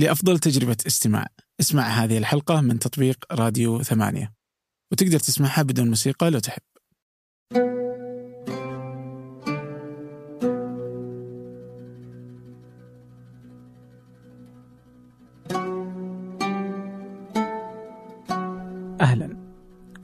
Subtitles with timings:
[0.00, 1.26] لأفضل تجربة استماع.
[1.60, 4.32] اسمع هذه الحلقة من تطبيق راديو ثمانية.
[4.92, 6.62] وتقدر تسمعها بدون موسيقى لو تحب.
[19.00, 19.36] أهلا.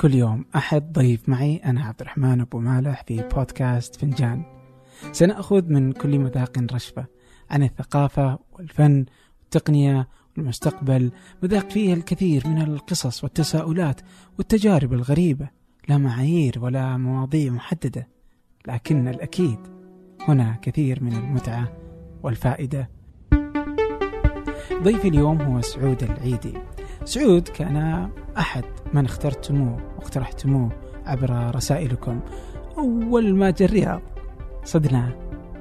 [0.00, 4.42] كل يوم أحد ضيف معي أنا عبد الرحمن أبو مالح في بودكاست فنجان.
[5.12, 7.06] سنأخذ من كل مذاق رشفة
[7.50, 9.06] عن الثقافة والفن
[9.46, 11.10] والتقنية والمستقبل
[11.42, 14.00] مذاق فيه الكثير من القصص والتساؤلات
[14.38, 15.48] والتجارب الغريبة
[15.88, 18.08] لا معايير ولا مواضيع محددة
[18.68, 19.58] لكن الأكيد
[20.28, 21.72] هنا كثير من المتعة
[22.22, 22.90] والفائدة.
[24.82, 26.54] ضيفي اليوم هو سعود العيدي.
[27.04, 30.72] سعود كان أحد من اخترتموه واقترحتموه
[31.06, 32.20] عبر رسائلكم.
[32.78, 34.02] أول ما جاء الرياض
[34.64, 35.12] صدناه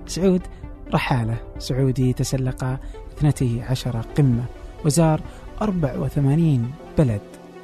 [0.05, 0.41] سعود
[0.93, 1.37] رحالة.
[1.57, 2.79] سعودي تسلق
[3.17, 4.43] 12 قمة
[4.85, 5.21] وزار
[5.61, 7.21] 84 بلد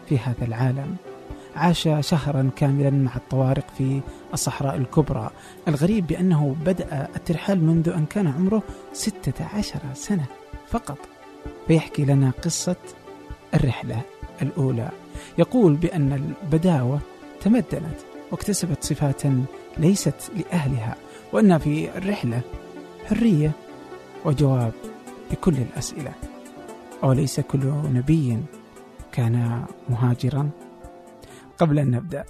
[0.10, 0.96] في هذا العالم.
[1.56, 4.02] عاش شهرا كاملا مع الطوارق في
[4.34, 5.30] الصحراء الكبرى.
[5.68, 8.64] الغريب بأنه بدأ الترحال منذ أن كان عمره
[8.94, 10.26] 16 سنة
[10.68, 10.98] فقط.
[11.68, 12.76] فيحكي لنا قصة
[13.54, 14.02] الرحلة
[14.42, 14.90] الأولى.
[15.38, 17.00] يقول بأن البداوة
[17.42, 18.00] تمدنت
[18.32, 19.22] واكتسبت صفات
[19.78, 20.96] ليست لأهلها
[21.34, 22.42] وأن في الرحلة
[23.10, 23.52] حرية
[24.26, 24.74] وجواب.
[25.32, 26.14] لكل الأسئلة.
[27.04, 28.38] أوليس كل نبي
[29.12, 30.50] كان مهاجرا؟
[31.58, 32.26] قبل أن نبدأ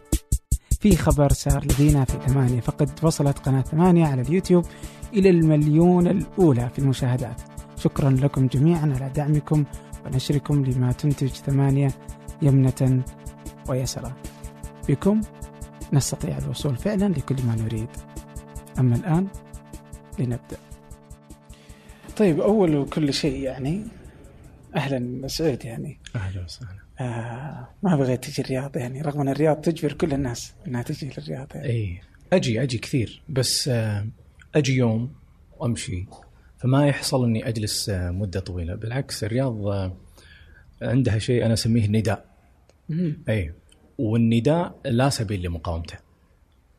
[0.80, 2.60] في خبر صار لدينا في ثمانية.
[2.62, 4.66] فقد وصلت قناة ثمانية على اليوتيوب
[5.14, 7.42] إلى المليون الأولى في المشاهدات.
[7.78, 9.64] شكرا لكم جميعا على دعمكم
[10.06, 11.92] ونشركم لما تنتج ثمانية
[12.42, 13.04] يمنة
[13.70, 14.14] ويسرا.
[14.90, 15.22] بكم
[15.94, 17.90] نستطيع الوصول فعلا لكل ما نريد.
[18.80, 19.28] أما الآن
[20.20, 20.58] لنبدأ.
[22.22, 23.84] طيب أول وكل شيء يعني
[24.76, 25.98] أهلا سعود يعني.
[26.16, 26.80] أهلا وسهلا.
[27.00, 31.48] آه ما بغيت تجي الرياض يعني رغم أن الرياض تجبر كل الناس أنها تجي للرياض
[31.56, 31.68] يعني.
[31.68, 32.02] اي
[32.34, 34.08] أجي أجي كثير بس آه،
[34.56, 35.14] أجي يوم
[35.58, 36.06] وأمشي.
[36.58, 38.76] فما يحصل إني أجلس آه، مدة طويلة.
[38.76, 39.94] بالعكس الرياض آه،
[40.82, 42.26] عندها شيء أنا أسميه نداء.
[43.30, 43.54] اي
[43.98, 45.98] والنداء لا سبيل لمقاومته.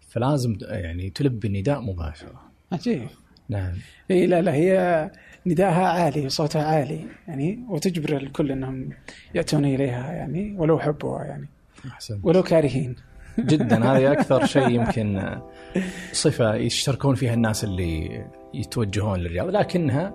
[0.08, 2.42] فلازم يعني تلبي النداء مباشرة.
[2.72, 3.08] عجيب.
[3.52, 3.72] نعم
[4.10, 5.10] إي لا لا هي
[5.46, 8.88] نداءها عالي وصوتها عالي يعني وتجبر الكل إنهم
[9.34, 11.48] يأتون إليها يعني ولو حبوها يعني
[11.86, 12.96] احسن ولو كارهين
[13.38, 15.38] جدا هذه أكثر شيء يمكن
[16.12, 18.24] صفة يشتركون فيها الناس اللي
[18.54, 20.14] يتوجهون للرياض لكنها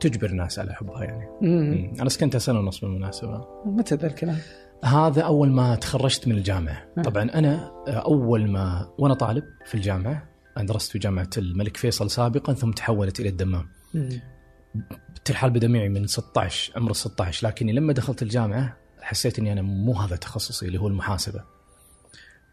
[0.00, 1.70] تجبر الناس على حبها يعني مم.
[1.70, 1.92] مم.
[2.00, 4.38] أنا سكنتها سنة ونص بالمناسبة متى ذا الكلام؟
[4.84, 7.06] هذا أول ما تخرجت من الجامعة نعم.
[7.06, 10.22] طبعا أنا أول ما وأنا طالب في الجامعة
[10.58, 13.68] أنا درست في جامعة الملك فيصل سابقا ثم تحولت إلى الدمام.
[13.94, 14.20] مم.
[15.16, 19.92] الترحال بدا معي من 16 عمر 16 لكني لما دخلت الجامعة حسيت إني أنا مو
[19.92, 21.44] هذا تخصصي اللي هو المحاسبة.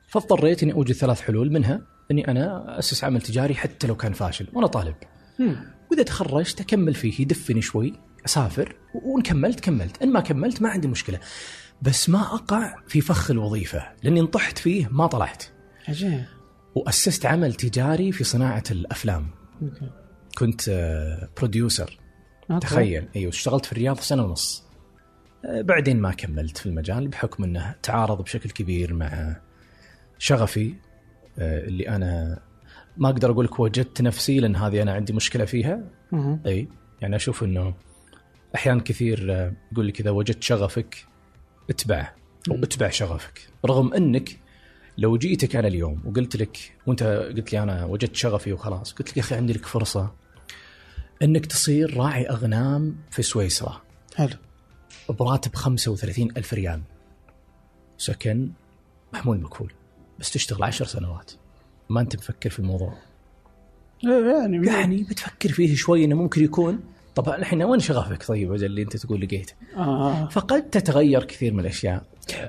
[0.07, 4.47] فاضطريت إني أوجد ثلاث حلول منها إني أنا أسس عمل تجاري حتى لو كان فاشل
[4.53, 4.95] وأنا طالب.
[5.39, 5.55] مم.
[5.91, 7.93] وإذا تخرجت أكمل فيه يدفني شوي
[8.25, 11.19] أسافر وإن كملت كملت إن ما كملت ما عندي مشكلة.
[11.81, 15.43] بس ما أقع في فخ الوظيفة لأني انطحت فيه ما طلعت.
[15.87, 16.23] عجيب.
[16.75, 19.27] وأسست عمل تجاري في صناعة الأفلام.
[19.61, 19.89] okay.
[20.37, 20.69] كنت
[21.38, 21.99] producer
[22.51, 23.07] آه، تخيل.
[23.15, 24.63] أيوه اشتغلت في الرياض سنة ونص.
[25.45, 29.35] آه، بعدين ما كملت في المجال بحكم أنه تعارض بشكل كبير مع
[30.17, 30.73] شغفي.
[31.39, 32.39] آه، اللي أنا
[32.97, 35.83] ما أقدر أقول لك وجدت نفسي لأن هذه أنا عندي مشكلة فيها.
[36.11, 36.39] مم.
[36.45, 36.67] أي
[37.01, 37.73] يعني أشوف إنه
[38.55, 39.29] أحيانا كثير
[39.71, 41.05] يقول لك إذا وجدت شغفك
[41.69, 42.15] اتبعه.
[42.51, 42.63] أو مم.
[42.63, 43.47] اتبع شغفك.
[43.65, 44.44] رغم أنك
[44.97, 49.17] لو جيتك أنا اليوم وقلت لك وأنت قلت لي أنا وجدت شغفي وخلاص قلت لك
[49.17, 50.11] يا أخي عندي لك فرصة
[51.23, 53.81] إنك تصير راعي أغنام في سويسرا.
[54.16, 54.29] حلو.
[55.09, 56.81] براتب 35 ألف ريال.
[57.97, 58.50] سكن
[59.13, 59.73] محمول مكفول
[60.19, 61.31] بس تشتغل عشر سنوات.
[61.89, 62.94] ما أنت مفكر في الموضوع؟
[64.03, 66.79] يعني يعني بتفكر فيه شوي إنه ممكن يكون.
[67.16, 70.28] طبعا الحين وين شغفك طيب اللي أنت تقول لقيت آه.
[70.28, 72.05] فقد تتغير كثير من الأشياء.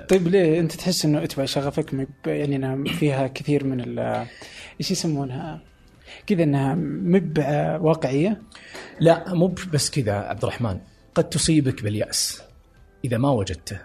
[0.09, 2.09] طيب ليه انت تحس انه اتبع شغفك.
[2.27, 3.99] يعني انها فيها كثير من
[4.81, 5.61] إيش يسمونها؟
[6.27, 7.39] كذا انها مب
[7.81, 8.43] واقعية؟
[9.01, 10.79] لا مو بس كذا عبد الرحمن.
[11.15, 12.43] قد تصيبك باليأس
[13.05, 13.79] إذا ما وجدته.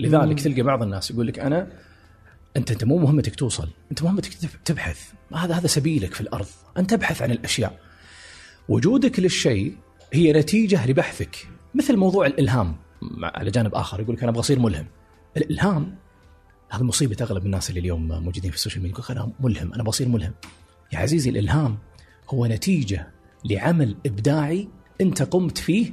[0.00, 0.34] لذلك مم.
[0.34, 1.66] تلقى بعض الناس يقول لك أنا
[2.56, 3.68] انت أنت مو مهمتك توصل.
[3.90, 5.00] أنت مهمتك تب- تبحث.
[5.34, 6.46] هذا هذا سبيلك في الأرض.
[6.78, 7.78] أنت تبحث عن الأشياء.
[8.68, 9.76] وجودك للشيء
[10.12, 11.36] هي نتيجة لبحثك.
[11.74, 12.76] مثل موضوع الإلهام
[13.22, 14.00] على جانب آخر.
[14.00, 14.86] يقول لك أنا أبغى أصير ملهم.
[15.36, 15.96] الإلهام
[16.70, 19.72] هذا مصيبة أغلب الناس اللي اليوم موجودين في السوشيال ميديا يقول أنا ملهم.
[19.74, 20.32] أنا بصير ملهم.
[20.92, 21.78] يا عزيزي الإلهام
[22.30, 23.12] هو نتيجة
[23.44, 24.68] لعمل إبداعي
[25.00, 25.92] أنت قمت فيه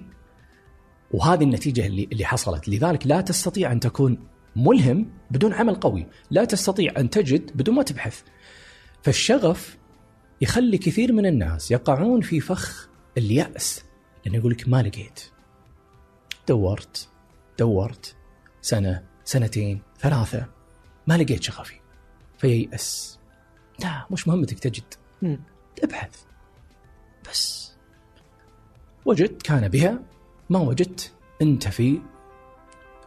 [1.12, 2.70] وهذه النتيجة اللي اللي حصلت.
[2.70, 6.08] لذلك لا تستطيع أن تكون ملهم بدون عمل قوي.
[6.32, 8.22] لا تستطيع أن تجد بدون ما تبحث.
[9.04, 9.78] فالشغف
[10.42, 13.84] يخلي كثير من الناس يقعون في فخ اليأس.
[14.26, 15.20] لأنه يقول لك ما لقيت.
[16.48, 17.10] دورت.
[17.60, 18.16] دورت.
[18.62, 19.09] سنة.
[19.30, 20.46] سنتين ثلاثة.
[21.08, 21.76] ما لقيت شغفي
[22.38, 23.20] فييأس
[23.80, 24.84] لا مش مهمتك تجد.
[25.84, 26.24] ابحث.
[27.30, 27.74] بس.
[29.06, 30.00] وجدت كان بها.
[30.50, 32.02] ما وجدت أنت في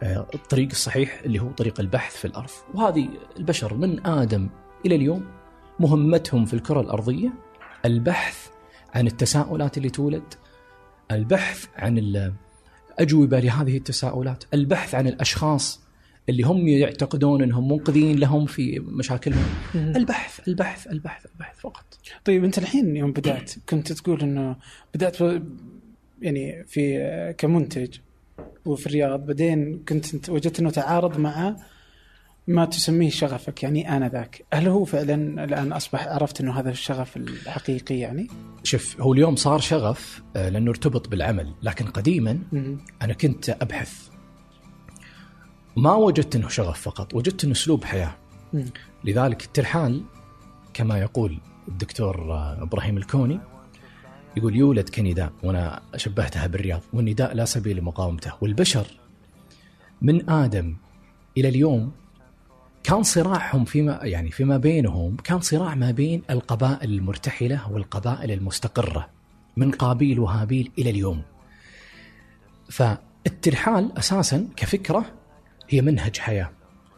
[0.03, 2.49] آه، الطريق الصحيح اللي هو طريق البحث في الأرض.
[2.73, 4.49] وهذه البشر من آدم
[4.85, 5.31] إلى اليوم
[5.79, 7.33] مهمتهم في الكرة الأرضية.
[7.85, 8.47] البحث
[8.93, 10.33] عن التساؤلات اللي تولد.
[11.11, 14.43] البحث عن الاجوبه لهذه التساؤلات.
[14.53, 15.82] البحث عن الأشخاص
[16.29, 19.45] اللي هم يعتقدون إنهم منقذين لهم في مشاكلهم.
[19.75, 21.85] البحث البحث البحث البحث فقط.
[22.25, 24.55] طيب أنت الحين يوم بدأت كنت تقول إنه
[24.93, 25.17] بدأت
[26.21, 27.97] يعني في كمنتج
[28.65, 31.55] وفي الرياض بعدين كنت وجدت إنه تعارض مع
[32.47, 37.95] ما تسميه شغفك يعني انذاك، هل هو فعلا الآن أصبح عرفت إنه هذا الشغف الحقيقي
[37.95, 38.27] يعني؟
[38.63, 42.39] شوف هو اليوم صار شغف آه، لأنه ارتبط بالعمل لكن قديما.
[43.01, 44.12] أنا كنت أبحث.
[45.75, 48.15] ما وجدت إنه شغف فقط وجدت إنه أسلوب حياة.
[49.03, 50.03] لذلك الترحال
[50.73, 52.15] كما يقول الدكتور
[52.61, 53.39] إبراهيم الكوني
[54.37, 58.87] يقول يولد كنداء وأنا شبهتها بالرياض والنداء لا سبيل لمقاومته والبشر
[60.01, 60.75] من آدم
[61.37, 61.91] إلى اليوم
[62.83, 69.09] كان صراعهم فيما يعني فيما بينهم كان صراع ما بين القبائل المرتحلة والقبائل المستقرة
[69.57, 71.21] من قابيل وهابيل إلى اليوم.
[72.69, 75.05] فالترحال أساسا كفكرة
[75.69, 76.49] هي منهج حياة.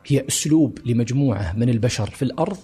[0.07, 2.57] هي أسلوب لمجموعة من البشر في الأرض.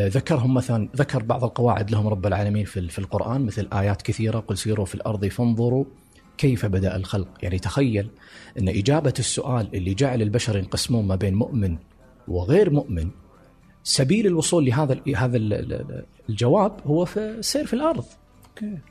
[0.00, 4.38] آه، ذكرهم مثلا ذكر بعض القواعد لهم رب العالمين في في القرآن مثل آيات كثيرة
[4.38, 5.84] قل سيروا في الأرض فانظروا
[6.38, 7.28] كيف بدأ الخلق.
[7.42, 8.10] يعني تخيل
[8.58, 11.76] أن إجابة السؤال اللي جعل البشر ينقسمون ما بين مؤمن
[12.28, 13.10] وغير مؤمن
[13.84, 18.04] سبيل الوصول لهذا هذا ال- ال- الجواب هو في السير في الأرض.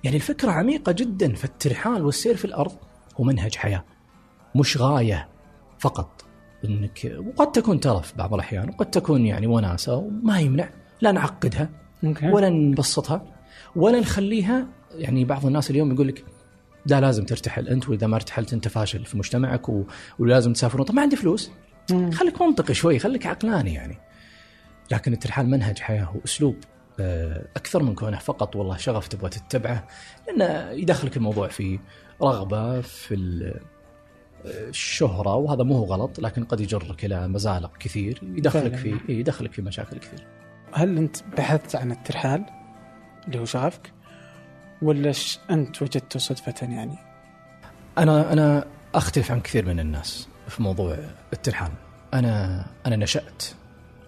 [0.04, 2.72] يعني الفكرة عميقة جدا فالترحال والسير في الأرض
[3.19, 3.83] هو منهج حياة
[4.56, 5.28] مش غاية
[5.80, 6.20] فقط.
[6.65, 10.69] إنك وقد تكون ترف بعض الأحيان وقد تكون يعني وناسة وما يمنع
[11.01, 11.69] لا نعقدها
[12.23, 13.25] ولا نبسطها
[13.75, 16.25] ولا نخليها يعني بعض الناس اليوم يقول لك
[16.85, 19.83] لا لازم ترتحل أنت وإذا ما ارتحلت أنت فاشل في مجتمعك و...
[20.19, 20.85] ولازم تسافرون.
[20.85, 21.51] طب ما عندي فلوس.
[22.13, 23.97] خليك منطقي شوي خليك عقلاني يعني.
[24.91, 26.55] لكن الترحال منهج حياة وأسلوب
[26.99, 29.87] آه، أكثر من كونه فقط والله شغف تبغى تتبعه
[30.27, 31.79] لأنه يدخلك الموضوع في
[32.21, 33.15] رغبة في
[34.45, 38.75] ال- الشهره وهذا مو هو غلط لكن قد يجرك إلى مزالق كثير يدخلك.
[38.75, 40.27] في يدخلك في مشاكل كثير.
[40.73, 42.45] هل أنت بحثت عن الترحال
[43.27, 43.91] اللي هو شغفك
[44.81, 45.39] ولا ش...
[45.49, 46.97] أنت وجدته صدفة يعني؟
[47.97, 48.65] أنا أنا
[48.95, 50.97] أختلف عن كثير من الناس في موضوع
[51.33, 51.71] الترحال.
[52.13, 53.44] أنا أنا نشأت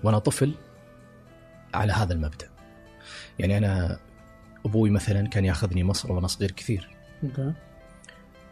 [0.03, 0.53] وأنا طفل
[1.74, 2.50] على هذا المبدأ.
[3.39, 4.00] يعني أنا
[4.65, 6.89] أبوي مثلا كان ياخذني مصر وأنا صغير كثير.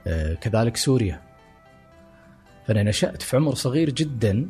[0.07, 1.22] آه، كذلك سوريا.
[2.68, 4.50] فأنا نشأت في عمر صغير جدا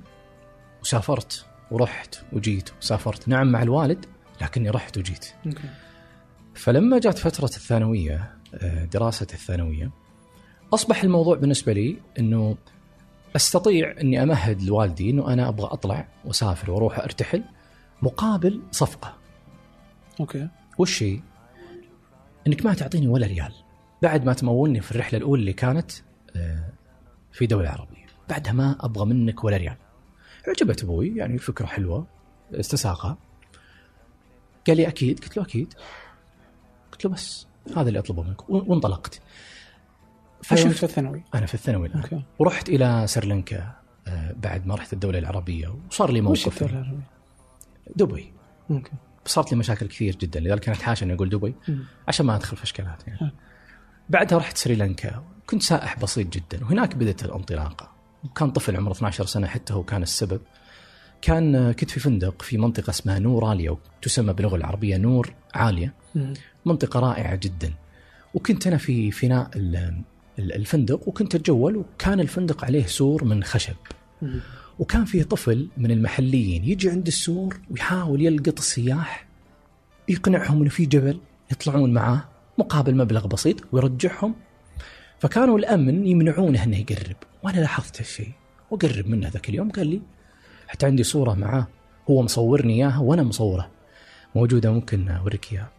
[0.81, 3.27] وسافرت ورحت وجيت وسافرت.
[3.27, 4.05] نعم مع الوالد
[4.41, 5.33] لكني رحت وجيت.
[6.55, 9.91] فلما جات فترة الثانوية آه، دراسة الثانوية
[10.73, 12.57] أصبح الموضوع بالنسبة لي أنه
[13.35, 17.43] أستطيع أني أمهد لوالدي أنه أنا أبغى أطلع وأسافر وأروح أرتحل
[18.01, 19.17] مقابل صفقة.
[20.19, 20.47] okay.
[20.77, 21.19] وش هي؟
[22.47, 23.53] أنك ما تعطيني ولا ريال.
[24.01, 25.91] بعد ما تمولني في الرحلة الأولى اللي كانت
[26.35, 26.69] آه،
[27.31, 28.00] في دولة عربية.
[28.31, 29.77] بعدها ما أبغى منك ولا ريال.
[30.47, 32.07] عجبت أبوي يعني فكرة حلوة
[32.53, 33.17] استساغها
[34.67, 35.73] قال لي أكيد قلت له أكيد.
[36.91, 37.47] قلت له بس
[37.77, 39.13] هذا اللي أطلبه منك وانطلقت.
[39.15, 39.23] أيوه
[40.43, 41.23] فشفت في الثانوي.
[41.35, 42.23] أنا في الثانوي الآن okay.
[42.39, 43.75] ورحت إلى سريلانكا
[44.07, 46.61] آه، بعد ما رحت الدولة العربية وصار لي وش موقف.
[46.61, 47.07] الدولة العربية؟
[47.95, 48.33] دبي.
[48.71, 48.91] okay.
[49.25, 51.55] صارت لي مشاكل كثير جدا لذلك كانت حاشا إني أقول دبي.
[52.07, 53.19] عشان ما أدخل في إشكالات يعني.
[53.21, 53.31] ها.
[54.09, 58.00] بعدها رحت سريلانكا كنت سائح بسيط جدا وهناك بدأت الانطلاقة.
[58.23, 60.41] وكان طفل عمره 12 سنة حتى هو كان السبب
[61.21, 65.93] كان آه، كنت في فندق في منطقة اسمها نوراليا وتسمى باللغة العربية نور عالية.
[66.65, 67.73] منطقة رائعة جدا
[68.33, 70.01] وكنت أنا في فناء ال-
[70.39, 73.75] ال- الفندق وكنت أتجول وكان الفندق عليه سور من خشب.
[74.79, 79.27] وكان فيه طفل من المحليين يجي عند السور ويحاول يلقط السياح
[80.09, 81.19] يقنعهم إنه في جبل
[81.51, 82.23] يطلعون معاه
[82.57, 84.35] مقابل مبلغ بسيط ويرجعهم
[85.21, 87.15] فكانوا الأمن يمنعونه إنه يقرب.
[87.43, 88.31] وأنا لاحظت هالشيء
[88.71, 90.01] وقرب منه ذاك اليوم قال لي
[90.67, 91.67] حتى عندي صورة معاه
[92.09, 93.71] هو مصورني إياها وأنا مصوره.
[94.35, 95.69] موجودة ممكن أوريك إياها.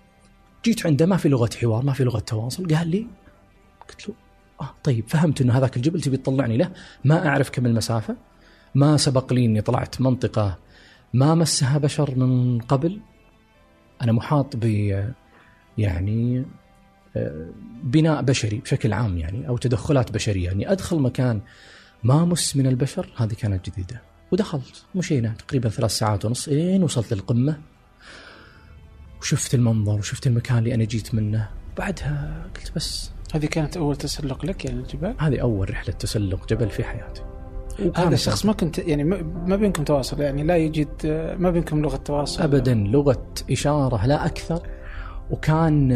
[0.65, 3.07] جيت عنده ما في لغة حوار ما في لغة تواصل قال لي
[3.89, 4.15] قلت له
[4.61, 6.71] آه طيب فهمت إنه هذاك الجبل تبي تطلعني له
[7.05, 8.17] ما أعرف كم المسافة
[8.75, 10.59] ما سبق لي إني طلعت منطقة
[11.15, 13.01] ما مسها بشر من قبل
[14.03, 14.65] أنا محاط ب
[15.79, 16.45] يعني
[17.85, 20.45] بناء بشري بشكل عام يعني أو تدخلات بشرية.
[20.45, 21.41] يعني أدخل مكان
[22.05, 24.03] ما مس من البشر هذه كانت جديدة.
[24.33, 27.57] ودخلت مشينا تقريبا ثلاث ساعات ونص إلين وصلت للقمة.
[29.21, 31.49] وشفت المنظر وشفت المكان اللي أنا جيت منه.
[31.79, 36.71] بعدها قلت بس هذه كانت أول تسلق لك يعني الجبال؟ هذه أول رحلة تسلق جبل
[36.71, 37.23] في حياتي.
[37.97, 40.89] هذا الشخص ما كنت يعني ما- بينكم تواصل يعني لا يوجد
[41.39, 42.43] ما بينكم لغة تواصل.
[42.43, 44.69] ابدا لغة إشارة لا أكثر.
[45.31, 45.93] وكان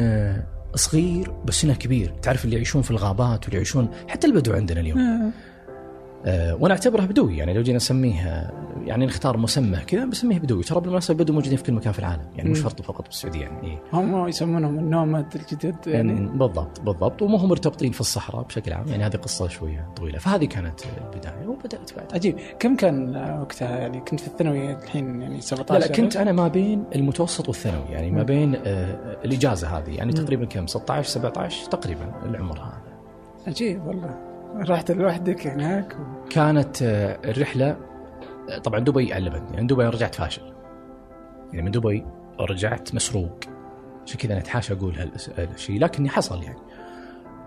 [0.76, 2.12] صغير بس إنه كبير.
[2.22, 5.32] تعرف اللي يعيشون في الغابات واللي يعيشون حتى البدو عندنا اليوم.
[6.24, 8.50] وأنا اعتبره بدوي يعني لو جينا نسميه
[8.84, 10.62] يعني نختار مسمى كذا بسميه بدوي.
[10.62, 12.62] ترى بالمناسبة البدو موجودين في كل مكان في العالم يعني مش.
[12.62, 13.66] شرط فقط بالسعودية يعني.
[13.66, 13.78] إيه.
[13.92, 17.22] هم يسمونهم النوماد الجدد يعني يعني بالضبط بالضبط.
[17.22, 20.18] وما هم مرتبطين في الصحراء بشكل عام يعني هذه قصة شوية طويلة.
[20.18, 20.80] فهذه كانت
[21.14, 22.14] البداية وبدأت بعد.
[22.14, 22.36] عجيب.
[22.58, 26.48] كم كان وقتها؟ يعني كنت في الثانوي الحين يعني 17 لا لا كنت أنا ما
[26.48, 28.22] بين المتوسط والثانوي يعني ما.
[28.22, 30.12] بين آه، الإجازة هذه يعني.
[30.12, 32.82] تقريبا كم؟ 16 17 تقريبا العمر هذا.
[33.46, 34.25] عجيب والله.
[34.60, 35.96] رحت لوحدك هناك.
[36.00, 36.28] و...
[36.28, 37.76] كانت آه، الرحلة
[38.50, 40.52] آه، طبعا دبي علمتني يعني دبي رجعت فاشل.
[41.52, 42.06] يعني من دبي
[42.40, 43.40] رجعت مسروق.
[44.06, 46.58] عشان كذا أنا أتحاشى أقول هالشيء لكني حصل يعني.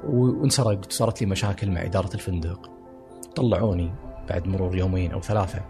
[0.03, 2.71] وانسرقت صارت لي مشاكل مع إدارة الفندق.
[3.35, 3.91] طلعوني
[4.29, 5.61] بعد مرور يومين أو ثلاثة.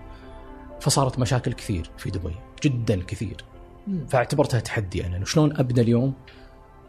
[0.82, 3.46] فصارت مشاكل كثير في دبي جدا كثير.
[4.08, 5.26] فاعتبرتها تحدي أنا.
[5.26, 6.14] شلون ابدا اليوم؟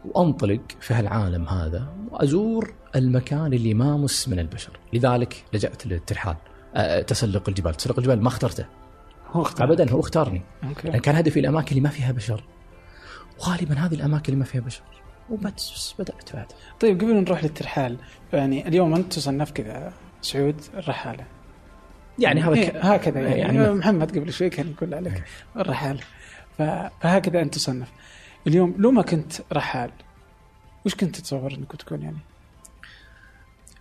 [0.05, 6.35] وأنطلق في هالعالم هذا وأزور المكان اللي ما مس من البشر، لذلك لجأت للترحال
[6.75, 8.65] أه، تسلق الجبال، تسلق الجبال ما اخترته
[9.31, 12.43] هو اختار ابدا هو اختارني، لأن أوكي كان هدفي الأماكن اللي ما فيها بشر.
[13.39, 14.81] وغالبا هذه الأماكن اللي ما فيها بشر.
[15.29, 16.45] وبس بدأت بعد.
[16.79, 17.97] طيب قبل نروح للترحال
[18.33, 21.25] يعني اليوم أنت تصنف كذا سعود الرحالة
[22.19, 22.93] يعني هذا إيه.
[22.93, 25.25] هكذا يعني, يعني يعني محمد قبل شوي كان يقول عليك إيه.
[25.61, 25.99] الرحالة.
[26.57, 27.91] فهكذا أنت تصنف
[28.47, 29.91] اليوم لو ما كنت رحال
[30.85, 32.17] وش كنت تتصور إنك تكون يعني؟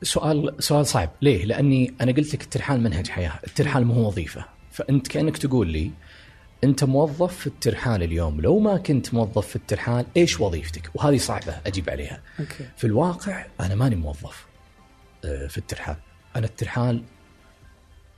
[0.02, 4.44] سؤال سؤال صعب، ليه؟ لأني أنا قلت لك الترحال منهج حياة، الترحال مو هو وظيفة،
[4.70, 5.90] فأنت كأنك تقول لي
[6.64, 11.60] أنت موظف في الترحال اليوم، لو ما كنت موظف في الترحال إيش وظيفتك؟ وهذه صعبة
[11.66, 12.22] أجيب عليها.
[12.40, 12.68] أوكي.
[12.76, 14.46] في الواقع أنا ماني موظف
[15.24, 15.96] آه، في الترحال،
[16.36, 17.02] أنا الترحال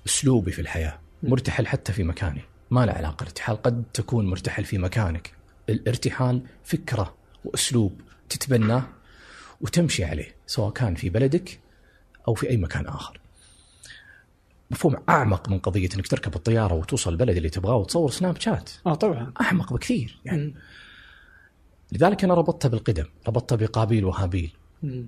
[0.07, 4.79] أسلوبي في الحياة، مرتحل حتى في مكاني، ما له علاقة، الارتحال قد تكون مرتحل في
[4.79, 5.33] مكانك،
[5.73, 7.14] الارتحال فكرة
[7.45, 8.88] وأسلوب تتبناه
[9.61, 11.61] وتمشي عليه، سواء كان في بلدك
[12.29, 13.21] أو في أي مكان آخر.
[14.71, 18.95] مفهوم أعمق من قضية إنك تركب الطيارة وتوصل البلد اللي تبغاه وتصور سناب شات، آه
[18.95, 20.55] طبعا أعمق بكثير يعني.
[21.93, 24.52] لذلك أنا ربطتها بالقدم، ربطتها بقابيل وهابيل.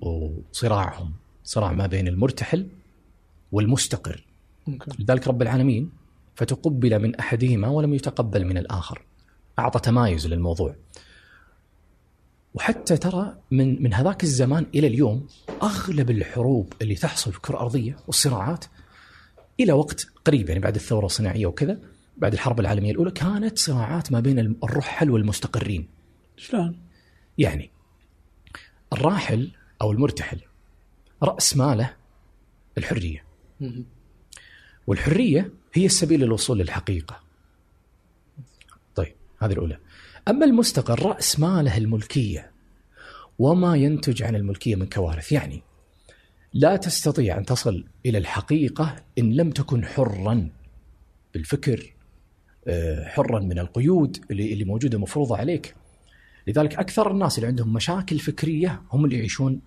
[0.01, 2.67] وصراعهم صراع ما بين المرتحل
[3.51, 4.23] والمستقر
[4.99, 5.89] لذلك رب العالمين
[6.35, 9.01] فتقبل من أحدهما ولم يتقبل من الآخر
[9.59, 10.75] أعطى تمايز للموضوع
[12.53, 15.27] وحتى ترى من من هذاك الزمان إلى اليوم
[15.63, 18.65] أغلب الحروب اللي تحصل في الكرة الأرضية والصراعات
[19.59, 21.79] إلى وقت قريب يعني بعد الثورة الصناعية وكذا
[22.17, 25.87] بعد الحرب العالمية الأولى كانت صراعات ما بين الرحل والمستقرين
[26.37, 26.79] شلون؟
[27.37, 27.71] يعني
[28.93, 30.39] الراحل أو المرتحل
[31.23, 31.93] رأس ماله
[32.77, 33.25] الحرية.
[34.87, 37.19] والحرية هي السبيل للوصول للحقيقة.
[39.39, 39.77] هذه الأولى.
[40.27, 42.51] أما المستقر رأس ماله الملكية
[43.39, 45.61] وما ينتج عن الملكية من كوارث، يعني
[46.53, 50.49] لا تستطيع أن تصل إلى الحقيقة إن لم تكن حرا
[51.33, 51.93] بالفكر
[52.67, 55.75] آه، حرا من القيود اللي موجودة مفروضه عليك.
[56.47, 59.61] لذلك أكثر الناس اللي عندهم مشاكل فكرية هم اللي يعيشون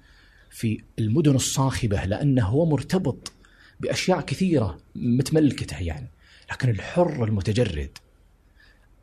[0.51, 3.33] في المدن الصاخبة لأنه هو مرتبط
[3.81, 6.11] بأشياء كثيرة متملكته يعني
[6.53, 7.99] لكن الحر المتجرد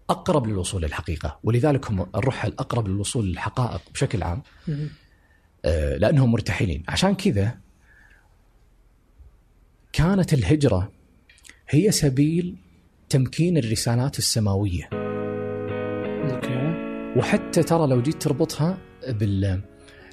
[0.09, 4.41] أقرب للوصول للحقيقة ولذلك هم الرحل اقرب للوصول للحقائق بشكل عام.
[5.65, 6.83] آه، لأنهم مرتحلين.
[6.87, 7.57] عشان كذا
[9.93, 10.91] كانت الهجرة
[11.69, 12.55] هي سبيل
[13.09, 14.89] تمكين الرسالات السماوية.
[17.17, 19.61] وحتى ترى لو جيت تربطها بال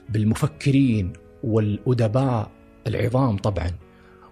[0.08, 1.12] بالمفكرين
[1.44, 2.50] والأدباء
[2.86, 3.70] العظام طبعا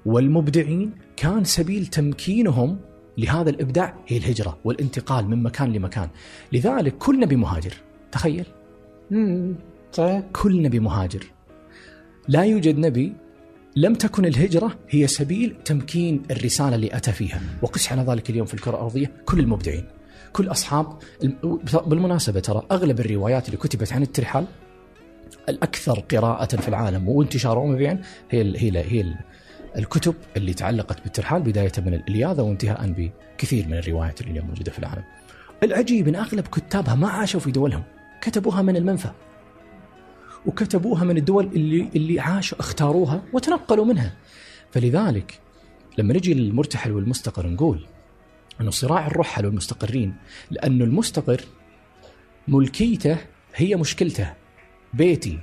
[0.06, 2.80] والمبدعين كان سبيل تمكينهم
[3.18, 6.08] لهذا الإبداع هي الهجرة والانتقال من مكان لمكان.
[6.52, 7.74] لذلك كل نبي مهاجر
[8.12, 8.46] تخيل.
[9.92, 10.22] صحيح.
[10.32, 11.26] كل نبي مهاجر.
[12.28, 13.12] لا يوجد نبي
[13.76, 17.40] لم تكن الهجرة هي سبيل تمكين الرسالة اللي أتى فيها.
[17.62, 19.84] وقس على ذلك اليوم في الكرة الأرضية كل المبدعين
[20.32, 20.98] كل أصحاب
[21.86, 24.46] بالمناسبة ترى أغلب الروايات اللي كتبت عن الترحال
[25.48, 29.14] الأكثر قراءة في العالم وانتشارا ومبيعا هي ال هي ال هي ال
[29.76, 34.78] الكتب اللي تعلقت بالترحال بداية من الإلياذة وانتهاء بكثير من الروايات اللي اليوم موجودة في
[34.78, 35.04] العالم.
[35.62, 37.82] العجيب إن أغلب كتابها ما عاشوا في دولهم،
[38.20, 39.10] كتبوها من المنفى.
[40.46, 44.16] وكتبوها من الدول اللي اللي عاشوا اختاروها وتنقلوا منها.
[44.70, 45.40] فلذلك
[45.98, 47.86] لما نجي للمرتحل والمستقر نقول
[48.60, 50.14] إنه صراع الرحل والمستقرين
[50.50, 51.40] لأنه المستقر
[52.48, 53.18] ملكيته
[53.54, 54.32] هي مشكلته
[54.94, 55.38] بيتي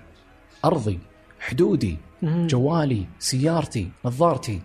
[0.66, 1.00] أرضي
[1.40, 1.98] حدودي.
[2.24, 4.62] جوالي سيارتي نظارتي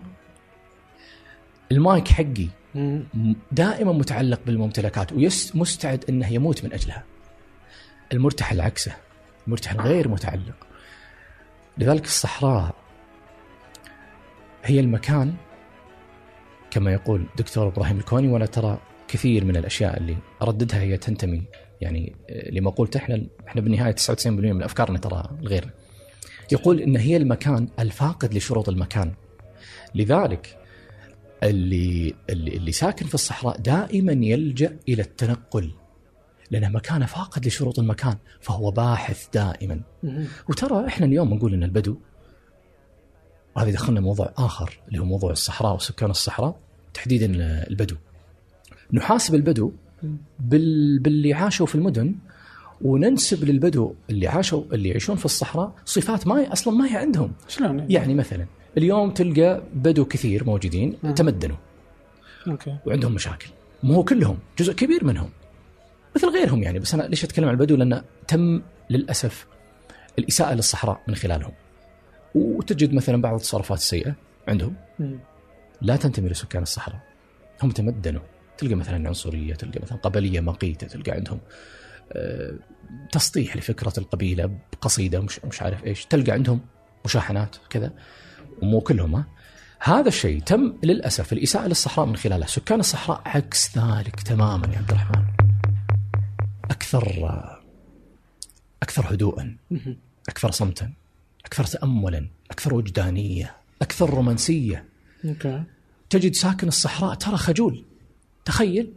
[1.71, 2.47] المايك حقي
[3.51, 7.03] دائما متعلق بالممتلكات ومستعد إنه يموت من أجلها.
[8.13, 8.95] المرتحل عكسه،
[9.47, 10.67] المرتحل غير متعلق.
[11.77, 12.75] لذلك الصحراء
[14.63, 15.33] هي المكان
[16.71, 21.43] كما يقول دكتور إبراهيم الكوني وأنا ترى كثير من الأشياء اللي أرددها هي تنتمي
[21.81, 22.15] يعني
[22.51, 25.69] لما قلت إحنا إحنا بالنهاية 99% من أفكارنا ترى الغير.
[26.51, 29.11] يقول إن هي المكان الفاقد لشروط المكان.
[29.95, 30.57] لذلك
[31.43, 35.71] اللي اللي, اللي ساكن في الصحراء دائما يلجأ إلى التنقل
[36.51, 39.81] لأنه مكانه فاقد لشروط المكان فهو باحث دائما.
[40.49, 41.97] وترى إحنا اليوم نقول إن البدو
[43.55, 46.59] وهذا يدخلنا موضوع آخر اللي هو موضوع الصحراء وسكان الصحراء
[46.93, 47.25] تحديدا
[47.69, 47.95] البدو
[48.93, 49.71] نحاسب البدو
[50.39, 50.99] بال...
[50.99, 52.15] باللي عاشوا في المدن
[52.83, 57.31] وننسب للبدو اللي عاشوا اللي يعيشون في الصحراء صفات ما أصلا ما هي عندهم.
[57.47, 58.45] شلون؟ يعني مثلا
[58.77, 61.13] اليوم تلقى بدو كثير موجودين مم.
[61.13, 61.57] تمدنوا.
[62.47, 62.77] أوكي.
[62.85, 63.49] وعندهم مشاكل.
[63.83, 65.29] مو كلهم جزء كبير منهم.
[66.15, 69.47] مثل غيرهم يعني بس أنا ليش أتكلم عن البدو؟ لأن تم للأسف
[70.19, 71.51] الإساءة للصحراء من خلالهم.
[72.35, 74.15] وتجد مثلا بعض التصرفات السيئة
[74.47, 74.75] عندهم.
[74.99, 75.19] مم.
[75.81, 76.99] لا تنتمي لسكان الصحراء.
[77.63, 78.21] هم تمدنوا.
[78.57, 81.39] تلقى مثلا عنصرية تلقى مثلا قبلية مقيتة تلقى عندهم
[82.11, 82.53] آه،
[83.11, 86.05] تسطيح لفكرة القبيلة بقصيدة مش مش عارف إيش.
[86.05, 86.59] تلقى عندهم
[87.05, 87.93] مشاحنات كذا
[88.61, 89.25] ومو كلهم ها؟
[89.79, 94.89] هذا الشيء تم للأسف الإساءة للصحراء من خلاله سكان الصحراء عكس ذلك تماما يا عبد
[94.91, 95.23] الرحمن.
[96.71, 97.05] أكثر
[98.83, 99.57] أكثر هدوءا.
[100.29, 100.93] أكثر صمتا
[101.45, 104.85] أكثر تاملا أكثر وجدانية أكثر رومانسية.
[105.25, 105.63] أوكي.
[106.09, 107.85] تجد ساكن الصحراء ترى خجول.
[108.45, 108.93] تخيل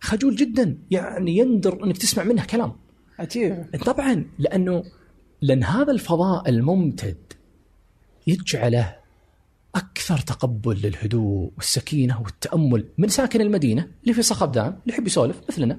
[0.00, 0.78] خجول جدا.
[0.90, 2.72] يعني يندر إنك تسمع منه كلام.
[3.18, 4.82] عجيب طبعا لأنه
[5.40, 7.16] لأن هذا الفضاء الممتد
[8.26, 8.96] يجعله
[9.74, 15.40] أكثر تقبل للهدوء والسكينة والتأمل من ساكن المدينة اللي في صخب دام اللي يحب يسولف
[15.48, 15.78] مثلنا.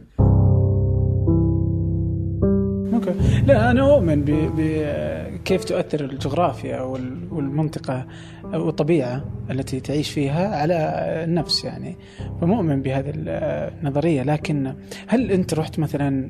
[2.94, 3.14] أوكي.
[3.46, 8.08] لا أنا أؤمن بكيف تؤثر الجغرافيا وال- والمنطقة
[8.44, 10.76] والطبيعة التي تعيش فيها على
[11.24, 11.98] النفس يعني.
[12.42, 14.76] فمؤمن بهذه النظريه لكن
[15.08, 16.30] هل أنت رحت مثلا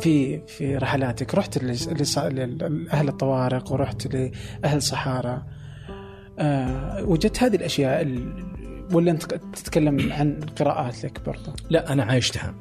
[0.00, 1.34] في في رحلاتك.
[1.34, 5.42] رحت لأهل الطوارق ورحت لأهل صحارى
[6.38, 8.46] آه وجدت هذه الأشياء ال-
[8.92, 9.22] ولا أنت
[9.54, 12.54] تتكلم عن قراءات لك برضه لا أنا عايشتها.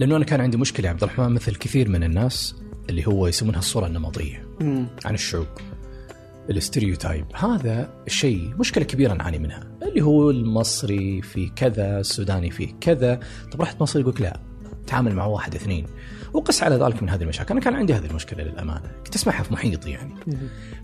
[0.00, 2.54] لأنه أنا كان عندي مشكلة يا عبد الرحمن مثل كثير من الناس
[2.90, 4.86] اللي هو يسمونها الصورة النمطية مم.
[5.04, 5.46] عن الشعوب
[6.50, 9.60] الاستريوتايب هذا الشيء مشكلة كبيرة نعاني منها.
[9.82, 13.20] اللي هو المصري في كذا السوداني في كذا.
[13.52, 14.40] طب رحت مصر يقول لا
[14.86, 15.86] تعامل مع واحد اثنين.
[16.34, 17.54] وقس على ذلك من هذه المشاكل.
[17.54, 18.90] أنا كان عندي هذه المشكلة للأمانة.
[19.04, 20.14] كنت أسمعها في محيطي يعني.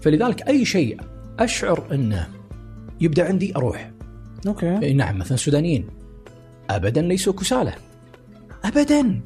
[0.01, 1.01] فلذلك أي شيء
[1.39, 2.29] أشعر أنه
[3.01, 3.91] يبدأ عندي أروح.
[4.47, 4.79] أوكي.
[4.83, 5.87] إي نعم مثلا السودانيين
[6.71, 7.73] ابدا ليسوا كسالى.
[8.65, 9.21] ابدا.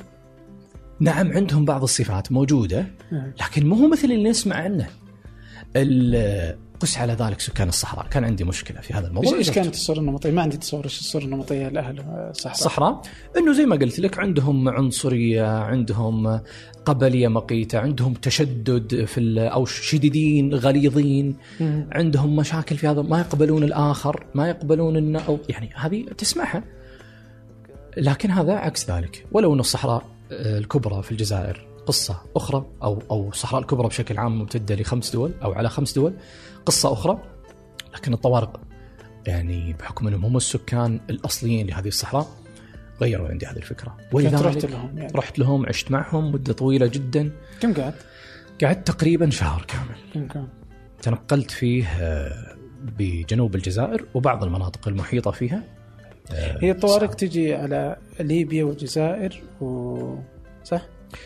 [1.00, 3.32] نعم عندهم بعض الصفات موجودة مم.
[3.40, 4.88] لكن مو هو مثل اللي نسمع عنه.
[6.85, 8.07] قس على ذلك سكان الصحراء.
[8.07, 9.35] كان عندي مشكلة في هذا الموضوع.
[9.38, 12.55] إيش كانت الصورة النمطية؟ ما عندي تصور إيش الصورة النمطية لأهل الصحراء.
[12.55, 13.03] الصحراء؟
[13.37, 16.40] إنه زي ما قلت لك عندهم عنصرية عندهم
[16.85, 21.37] قبلية مقيتة عندهم تشدد في ال- أو شديدين غليظين.
[21.61, 21.88] مم.
[21.92, 26.64] عندهم مشاكل في هذا ما يقبلون الآخر ما يقبلون انه أو يعني هذه تسمعها.
[27.97, 29.27] لكن هذا عكس ذلك.
[29.33, 34.38] ولو إن الصحراء آه، الكبرى في الجزائر قصة أخرى أو أو الصحراء الكبرى بشكل عام
[34.38, 36.12] ممتدة لخمس دول أو على خمس دول
[36.66, 37.22] قصة أخرى
[37.94, 38.61] لكن الطوارق
[39.27, 42.29] يعني بحكم أنهم هم السكان الأصليين لهذه الصحراء
[43.00, 46.87] غيروا عندي هذه الفكرة كنت رحت ولذلك لهم يعني رحت لهم عشت معهم مدة طويلة
[46.87, 48.07] جدا كم قعدت؟
[48.62, 50.48] قعدت تقريبا شهر كامل كم كم؟
[51.03, 52.57] تنقلت فيه آه،
[52.98, 55.62] بجنوب الجزائر وبعض المناطق المحيطة فيها
[56.33, 60.16] آه، هي الطوارق تجي على ليبيا والجزائر و
[60.64, 60.83] صح؟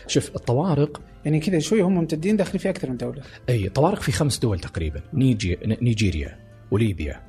[0.07, 3.21] شوف الطوارق يعني كذا شوي هم ممتدين داخلين في أكثر من دولة.
[3.49, 6.39] إي طوارق في خمس دول تقريبا نيجي نيجيريا
[6.71, 7.21] وليبيا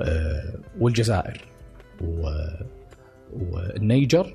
[0.00, 1.40] آه، والجزائر
[2.00, 2.28] و-
[3.32, 4.34] والنيجر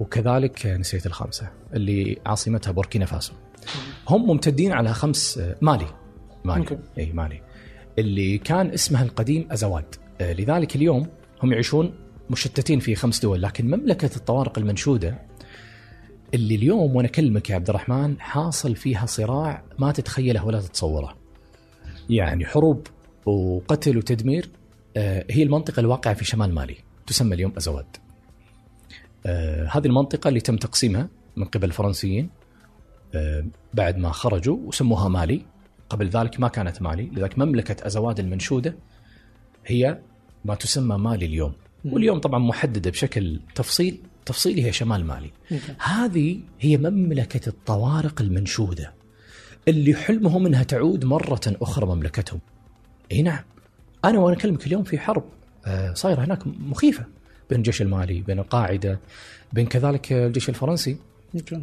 [0.00, 3.32] وكذلك نسيت الخامسة اللي عاصمتها بوركينا فاسو.
[4.08, 5.86] هم ممتدين على خمس مالي
[6.44, 6.60] مالي.
[6.60, 6.78] okay.
[6.98, 7.40] إي مالي.
[7.98, 9.94] اللي كان اسمها القديم أزواد.
[10.20, 11.06] آه، لذلك اليوم
[11.42, 11.94] هم يعيشون
[12.30, 15.18] مشتتين في خمس دول لكن مملكة الطوارق المنشودة
[16.34, 21.16] اللي اليوم وأنا أكلمك يا عبد الرحمن حاصل فيها صراع ما تتخيله ولا تتصوره.
[22.10, 22.86] يعني حروب
[23.26, 24.50] وقتل وتدمير
[24.96, 27.96] آه، هي المنطقة الواقعة في شمال مالي تسمى اليوم أزواد.
[29.26, 32.30] آه، هذه المنطقة اللي تم تقسيمها من قبل الفرنسيين
[33.14, 35.42] آه، بعد ما خرجوا وسموها مالي
[35.90, 38.74] قبل ذلك ما كانت مالي لذلك مملكة أزواد المنشودة
[39.66, 39.98] هي
[40.44, 41.52] ما تسمى مالي اليوم
[41.84, 45.30] واليوم طبعا محددة بشكل تفصيل تفصيلي هي شمال مالي.
[45.78, 48.92] هذه هي مملكة الطوارق المنشودة
[49.68, 52.40] اللي حلمهم إنها تعود مرة أخرى مملكتهم.
[53.12, 53.44] إي نعم.
[54.04, 55.24] أنا وأنا أكلمك اليوم في حرب
[55.66, 57.04] آه، صايرة هناك مخيفة
[57.50, 59.00] بين الجيش المالي، بين القاعدة،
[59.52, 60.96] بين كذلك الجيش الفرنسي
[61.34, 61.62] أوكي.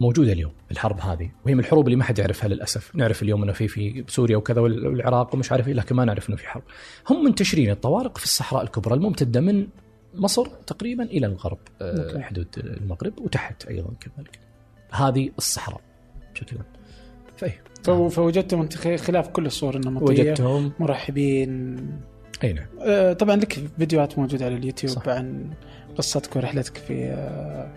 [0.00, 3.52] موجودة اليوم الحرب هذه وهي من الحروب اللي ما حد يعرفها للأسف، نعرف اليوم إنه
[3.52, 6.62] في في سوريا وكذا والعراق ومش عارف إيه لكن ما نعرف إنه في حرب.
[7.10, 9.66] هم منتشرين الطوارق في الصحراء الكبرى الممتدة من
[10.14, 12.22] مصر تقريبا إلى الغرب آه، أوكي.
[12.22, 14.38] حدود المغرب وتحت أيضا كذلك.
[14.92, 15.80] هذه الصحراء
[16.34, 16.66] بشكل عام.
[17.36, 21.76] فإيه فو- فوجدتم انت خلاف كل الصور النمطيه وجدتهم مرحبين
[22.44, 25.08] أي نعم آه، طبعا لك فيديوهات موجودة على اليوتيوب صح.
[25.08, 25.50] عن
[25.98, 27.70] قصتك ورحلتك في آه،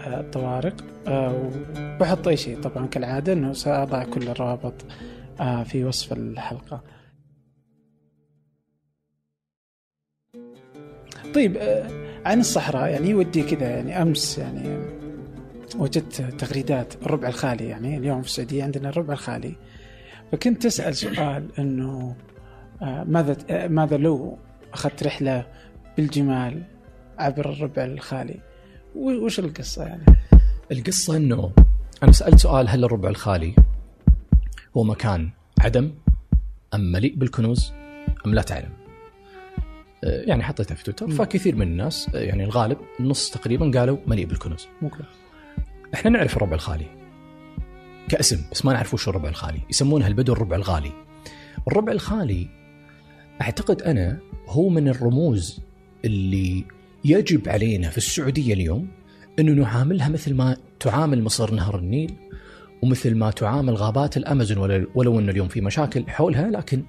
[0.00, 0.74] آه، الطوارق
[1.08, 4.74] آه، وبحط أي شيء طبعا كالعادة إنه سأضع كل الروابط
[5.40, 6.82] آه، في وصف الحلقة.
[11.34, 11.90] طيب آه،
[12.24, 14.78] عن الصحراء يعني ودي كذا يعني أمس يعني
[15.76, 19.56] وجدت تغريدات الربع الخالي يعني اليوم في السعودية عندنا الربع الخالي
[20.32, 22.16] فكنت تسال سؤال إنه
[22.82, 24.38] آه، ماذا آه، ماذا لو
[24.74, 25.46] أخذت رحلة
[25.96, 26.62] بالجمال
[27.18, 28.40] عبر الربع الخالي
[28.94, 30.04] وش القصة يعني؟
[30.72, 31.52] القصة إنه
[32.02, 33.54] أنا سألت سؤال هل الربع الخالي
[34.76, 35.90] هو مكان عدم
[36.74, 37.72] أم مليء بالكنوز
[38.26, 38.81] أم لا تعلم؟
[40.04, 41.08] آه، يعني حطيتها في تويتر.
[41.10, 44.66] فكثير من الناس آه، يعني الغالب النص تقريبا قالوا مليء بالكنوز.
[44.82, 45.04] ممكن
[45.94, 46.86] إحنا نعرف الربع الخالي
[48.08, 50.92] كاسم بس ما نعرف وش الربع الخالي يسمونها البدو الربع الغالي
[51.68, 52.48] الربع الخالي
[53.42, 55.60] أعتقد أنا هو من الرموز
[56.04, 56.64] اللي
[57.04, 58.88] يجب علينا في السعودية اليوم
[59.38, 62.14] إنه نعاملها مثل ما تعامل مصر نهر النيل
[62.82, 66.82] ومثل ما تعامل غابات الأمازون ولو- ولو إنه اليوم في مشاكل حولها لكن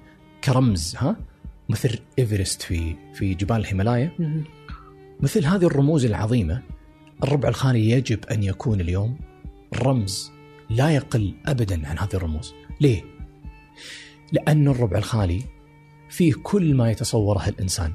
[0.44, 1.16] كرمز ها
[1.68, 4.12] مثل إيفرست في في جبال الهيمالايا.
[5.20, 6.62] مثل هذه الرموز العظيمة
[7.24, 9.16] الربع الخالي يجب أن يكون اليوم
[9.76, 10.32] رمز
[10.70, 12.54] لا يقل أبدا عن هذه الرموز.
[12.80, 13.02] ليه؟
[14.32, 15.42] لأن الربع الخالي
[16.08, 17.92] فيه كل ما يتصوره الإنسان.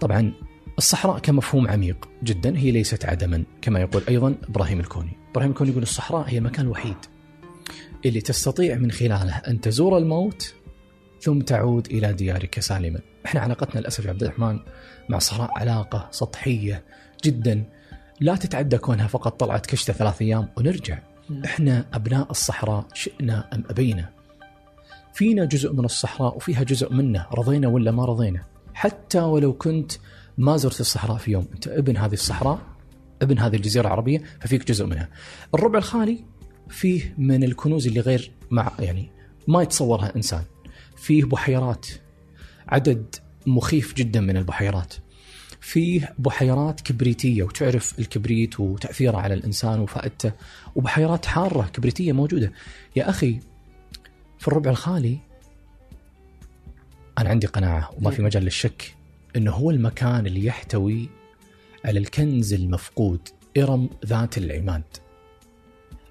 [0.00, 0.32] طبعا
[0.78, 5.12] الصحراء كمفهوم عميق جدا هي ليست عدما كما يقول أيضا إبراهيم الكوني.
[5.30, 6.96] إبراهيم الكوني يقول الصحراء هي المكان الوحيد
[8.04, 10.54] اللي تستطيع من خلاله أن تزور الموت
[11.26, 13.00] ثم تعود إلى ديارك سالما.
[13.26, 14.58] إحنا علاقتنا للأسف يا عبد الرحمن
[15.08, 16.84] مع الصحراء علاقة سطحية
[17.24, 17.64] جدا.
[18.20, 20.98] لا تتعدى كونها فقط طلعت كشتة ثلاث أيام ونرجع.
[21.44, 24.10] إحنا أبناء الصحراء شئنا أم أبينا.
[25.14, 28.42] فينا جزء من الصحراء وفيها جزء منه رضينا ولا ما رضينا.
[28.74, 29.92] حتى ولو كنت
[30.38, 31.48] ما زرت الصحراء في يوم.
[31.54, 32.58] أنت ابن هذه الصحراء
[33.22, 35.08] ابن هذه الجزيرة العربية ففيك جزء منها.
[35.54, 36.24] الربع الخالي
[36.68, 39.10] فيه من الكنوز اللي غير مع يعني
[39.48, 40.42] ما يتصورها إنسان.
[41.06, 41.86] فيه بحيرات.
[42.68, 43.14] عدد
[43.46, 44.94] مخيف جدا من البحيرات.
[45.60, 50.32] فيه بحيرات كبريتية وتعرف الكبريت وتأثيره على الإنسان وفائدته.
[50.74, 52.52] وبحيرات حارة كبريتية موجودة.
[52.96, 53.40] يا أخي
[54.38, 55.18] في الربع الخالي
[57.18, 58.94] أنا عندي قناعة وما في مجال للشك
[59.36, 61.08] إنه هو المكان اللي يحتوي
[61.84, 64.84] على الكنز المفقود إرم ذات العماد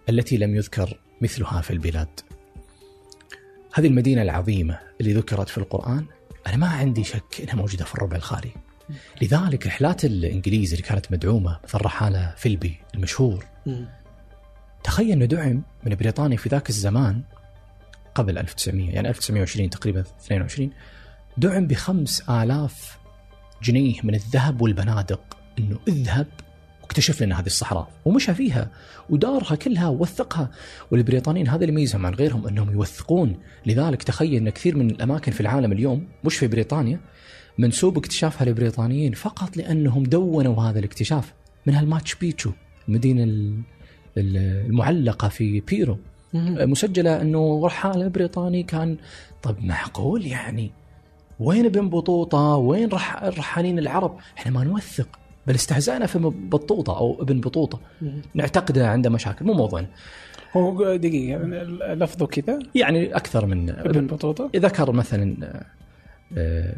[0.09, 2.19] التي لم يذكر مثلها في البلاد.
[3.77, 6.05] هذه المدينة العظيمة اللي ذكرت في القرآن
[6.47, 8.51] أنا ما عندي شك إنها موجودة في الربع الخالي.
[9.21, 13.45] لذلك رحلات الإنجليز اللي كانت مدعومة مثل رحاله فيلبي المشهور.
[14.83, 17.21] تخيل انه دعم من بريطانيا في ذاك الزمان
[18.15, 20.69] قبل 1900 يعني 1920 تقريبا 22
[21.37, 22.97] دعم بخمس آلاف
[23.63, 25.37] جنيه من الذهب والبنادق.
[25.59, 26.27] إنه اذهب
[26.85, 28.69] واكتشف لنا هذه الصحراء ومشى فيها
[29.09, 30.49] ودارها كلها ووثقها.
[30.91, 33.35] والبريطانيين هذا اللي يميزهم عن غيرهم إنهم يوثقون.
[33.65, 36.99] لذلك تخيل إن كثير من الأماكن في العالم اليوم مش في بريطانيا
[37.57, 41.33] منسوب اكتشافها للبريطانيين فقط لأنهم دونوا هذا الاكتشاف
[41.65, 42.51] منها الماتش بيتشو
[42.89, 43.61] المدينة ال-
[44.17, 45.97] ال- المعلقة في بيرو.
[46.33, 48.97] مسجلة إنه رحالة بريطاني كان.
[49.43, 50.71] طب معقول يعني؟
[51.39, 55.19] وين ابن بطوطة؟ وين رح الرحالين العرب؟ إحنا ما نوثق.
[55.47, 57.79] بل استهزأنا في بطوطة أو ابن بطوطة.
[58.33, 59.87] نعتقده عنده مشاكل مو موضوعنا.
[60.53, 61.37] هو دقيقة
[61.93, 65.53] لفظه كذا؟ يعني أكثر من ابن بطوطة؟ ذكر مثلا
[66.37, 66.75] آه،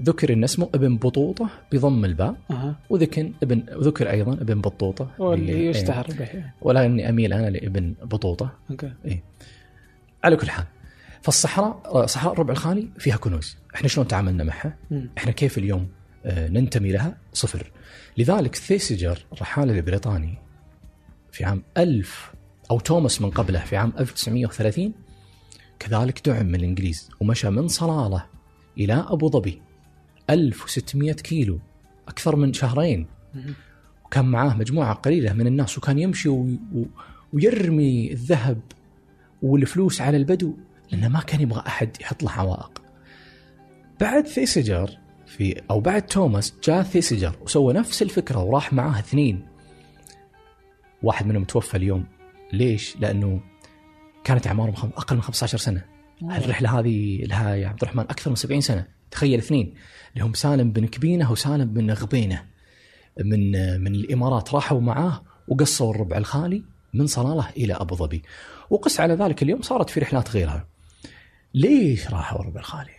[0.00, 2.76] ذكر إن اسمه ابن بطوطة بضم الباء أها.
[2.90, 5.70] وذكر ابن وذكر أيضا ابن بطوطة هو اللي إيه.
[5.70, 6.44] يشتهر به.
[6.60, 8.52] ولا أني أميل أنا لابن بطوطة.
[8.70, 8.92] أوكي.
[10.24, 10.64] على كل حال
[11.22, 13.56] فالصحراء صحراء الربع الخالي فيها كنوز.
[13.74, 14.76] إحنا شلون تعاملنا معها.
[15.18, 15.88] إحنا كيف اليوم
[16.28, 17.72] ننتمي لها صفر.
[18.18, 20.38] لذلك ثيسيجر الرحالة البريطاني
[21.32, 22.32] في عام 1000
[22.70, 24.92] أو توماس من قبله في عام 1930
[25.78, 28.26] كذلك دعم من الإنجليز ومشى من صلالة
[28.78, 29.62] إلى أبو ظبي
[30.30, 31.58] 1600 كيلو
[32.08, 33.06] أكثر من شهرين.
[34.04, 36.42] وكان معاه مجموعة قليلة من الناس وكان يمشي و...
[36.74, 36.84] و...
[37.32, 38.60] ويرمي الذهب
[39.42, 40.54] والفلوس على البدو
[40.92, 42.82] لأنه ما كان يبغى أحد يحط له عوائق.
[44.00, 49.46] بعد ثيسجر في أو بعد توماس جاء ثيسجر وسوى نفس الفكرة وراح معاه اثنين.
[51.02, 52.06] واحد منهم توفى اليوم.
[52.52, 53.40] ليش؟ لأنه
[54.24, 55.84] كانت أعمارهم خم- أقل من 15 سنة.
[56.22, 58.86] الرحلة هذه لها يا عبد الرحمن أكثر من 70 سنة.
[59.10, 59.74] تخيل اثنين.
[60.14, 62.44] اللي هم سالم بن كبينة وسالم بن غبينة.
[63.24, 66.62] من من الإمارات راحوا معاه وقصوا الربع الخالي
[66.94, 68.22] من صلالة إلى أبو ظبي.
[68.70, 70.66] وقس على ذلك اليوم صارت في رحلات غيرها.
[71.54, 72.90] ليش راحوا الربع الخالي؟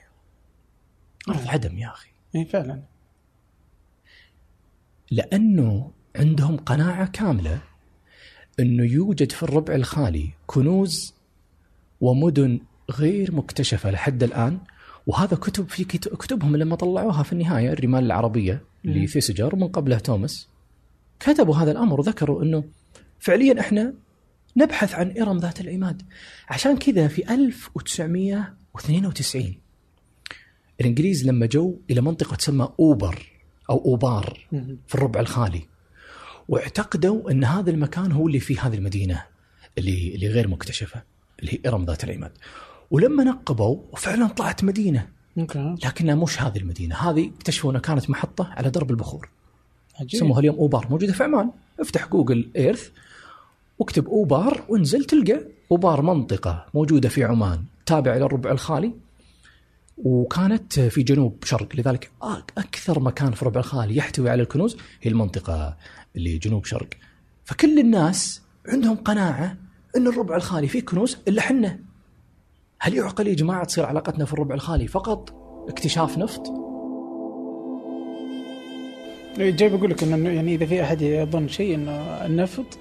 [1.30, 2.10] أرض عدم يا أخي.
[2.36, 2.82] اي فعلا
[5.12, 7.60] لأنه عندهم قناعة كاملة
[8.60, 11.14] إنه يوجد في الربع الخالي كنوز
[12.02, 12.60] ومدن
[12.92, 14.60] غير مكتشفة لحد الآن
[15.08, 18.92] وهذا كتب في كت- كتبهم لما طلعوها في النهاية الرمال العربية مم.
[18.94, 20.48] لثيسجر ومن قبله توماس
[21.20, 22.64] كتبوا هذا الأمر وذكروا إنه
[23.20, 23.94] فعليا إحنا
[24.58, 26.02] نبحث عن إرم ذات العماد
[26.50, 29.56] عشان كذا في 1992
[30.82, 33.26] الإنجليز لما جو إلى منطقة تسمى أوبر
[33.70, 34.48] أو أوبار.
[34.88, 35.62] في الربع الخالي
[36.48, 39.24] واعتقدوا أن هذا المكان هو اللي فيه هذه المدينة
[39.78, 41.04] اللي اللي غير مكتشفة
[41.40, 42.32] اللي هي إرم ذات العماد.
[42.92, 45.08] ولما نقبوا فعلا طلعت مدينة
[45.86, 46.96] لكنها مش هذه المدينة.
[46.96, 49.30] هذه اكتشفوا أنها كانت محطة على درب البخور.
[50.00, 50.20] عجيب.
[50.20, 50.88] سموها اليوم أوبار.
[50.90, 51.52] موجودة في عمان.
[51.80, 52.90] افتح Google Earth
[53.80, 58.94] واكتب أوبار وانزل تلقى أوبار منطقة موجودة في عمان تابعة للربع الخالي.
[60.04, 62.12] وكانت في جنوب شرق لذلك
[62.58, 65.78] أكثر مكان في الربع الخالي يحتوي على الكنوز هي المنطقة
[66.16, 66.90] اللي جنوب شرق.
[67.46, 69.58] فكل الناس عندهم قناعة
[69.98, 71.80] إن الربع الخالي فيه كنوز إلا حنا.
[72.80, 75.34] هل يعقل يا جماعة تصير علاقتنا في الربع الخالي فقط
[75.70, 76.70] اكتشاف نفط؟
[79.38, 81.92] جاي بقول لك انه يعني إذا في أحد يظن شيء انه
[82.26, 82.80] النفط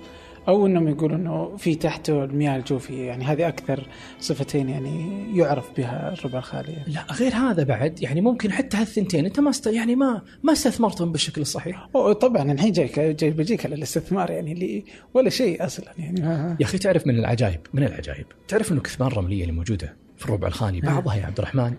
[0.48, 3.86] أو إنهم يقولوا إنه في تحته المياه الجوفية يعني هذه أكثر
[4.20, 6.76] صفتين يعني يعرف بها الربع الخالي.
[6.86, 9.66] لا غير هذا بعد يعني ممكن حتى هالثنتين أنت ما است...
[9.66, 11.88] يعني ما ما استثمرتهم بالشكل الصحيح.
[12.20, 14.84] طبعا الحين جايك جاي بجيك على الاستثمار يعني اللي
[15.14, 16.20] ولا شيء أصلا يعني.
[16.20, 20.24] ما يا أخي تعرف من العجائب من العجائب تعرف إنه كثبان رملية اللي موجودة في
[20.24, 21.74] الربع الخالي بعضها يا عبد الرحمن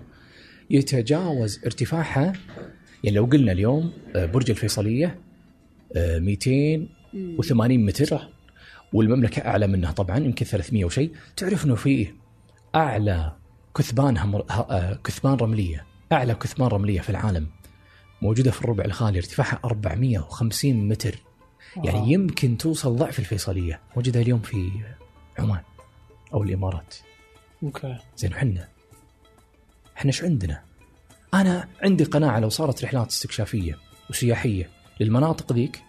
[0.69, 2.33] يتجاوز ارتفاعها
[3.03, 5.19] يعني لو قلنا اليوم آه، برج الفيصلية
[5.95, 8.05] آه، 280 متر.
[8.05, 8.38] صح.
[8.93, 11.11] والمملكة أعلى منها طبعا يمكن 300 وشيء.
[11.37, 12.15] تعرف إنه فيه
[12.75, 13.35] أعلى
[13.77, 17.47] كثبان آه، كثبان رملية أعلى كثبان رملية في العالم
[18.21, 21.19] موجودة في الربع الخالي ارتفاعها 450 متر.
[21.83, 22.13] يعني.
[22.13, 23.79] يمكن توصل ضعف الفيصلية.
[23.95, 24.71] موجودة اليوم في
[25.39, 25.61] عمان
[26.33, 26.95] أو الإمارات.
[27.63, 27.97] أوكي.
[28.17, 28.67] زين حنا
[29.97, 30.61] إحنا إيش عندنا؟
[31.33, 33.77] أنا عندي قناعة لو صارت رحلات استكشافية
[34.09, 35.81] وسياحية للمناطق ذيك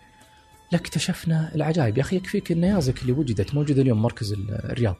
[0.72, 1.98] لاكتشفنا العجائب.
[1.98, 4.96] يا أخي يكفيك النيازك اللي وجدت موجوده اليوم مركز ال- الرياض.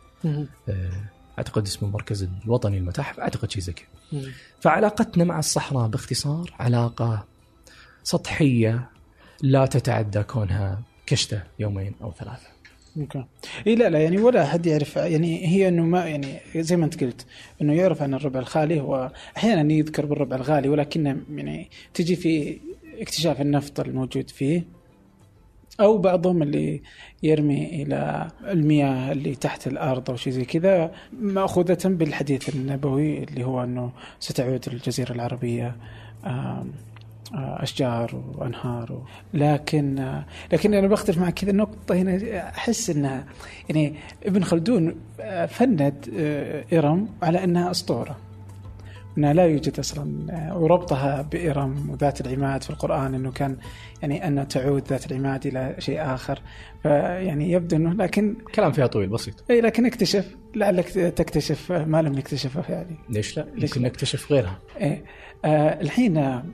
[0.69, 0.91] آه،
[1.39, 4.23] أعتقد اسمه المركز الوطني للمتاحف أعتقد شيء زي كذا.
[4.61, 7.25] فعلاقتنا مع الصحراء باختصار علاقة
[8.03, 8.89] سطحية
[9.43, 12.47] لا تتعدى كونها كشتة يومين أو ثلاثة.
[12.97, 13.25] أوكي.
[13.67, 17.05] إي لا لا يعني ولا أحد يعرف يعني هي إنه ما يعني زي ما أنت
[17.05, 17.27] قلت
[17.63, 22.61] إنه يعرف عن الربع الخالي هو أحيانا يذكر بالربع الغالي ولكنه يعني تجي في
[22.99, 24.80] اكتشاف النفط الموجود فيه.
[25.81, 26.83] أو بعضهم اللي
[27.23, 33.65] يرمي إلى المياه اللي تحت الأرض أو شيء زي كذا مأخوذة بالحديث النبوي اللي هو
[33.65, 33.91] إنه
[34.21, 35.77] ستعود الجزيرة العربية
[37.35, 39.03] آه، أشجار وأنهار و...
[39.35, 43.25] لكن آه، لكن أنا بختلف معك كذا النقطه هنا أحس انها
[43.69, 43.95] يعني
[44.27, 45.95] ابن خلدون آه، فند
[46.73, 48.17] إرم على أنها أسطورة.
[49.19, 53.57] انها لا يوجد أصلا آه، وربطها بإرم ذات العماد في القرآن إنه كان
[54.03, 56.43] يعني أن تعود ذات العماد إلى شيء آخر
[56.83, 62.13] فيعني يبدو إنه لكن كلام فيها طويل بسيط إي لكن اكتشف لعلك تكتشف ما لم
[62.13, 65.05] نكتشفه يعني ليش لا؟ ليش يمكن لا؟ نكتشف غيرها إيه.
[65.45, 66.45] آه الحين آه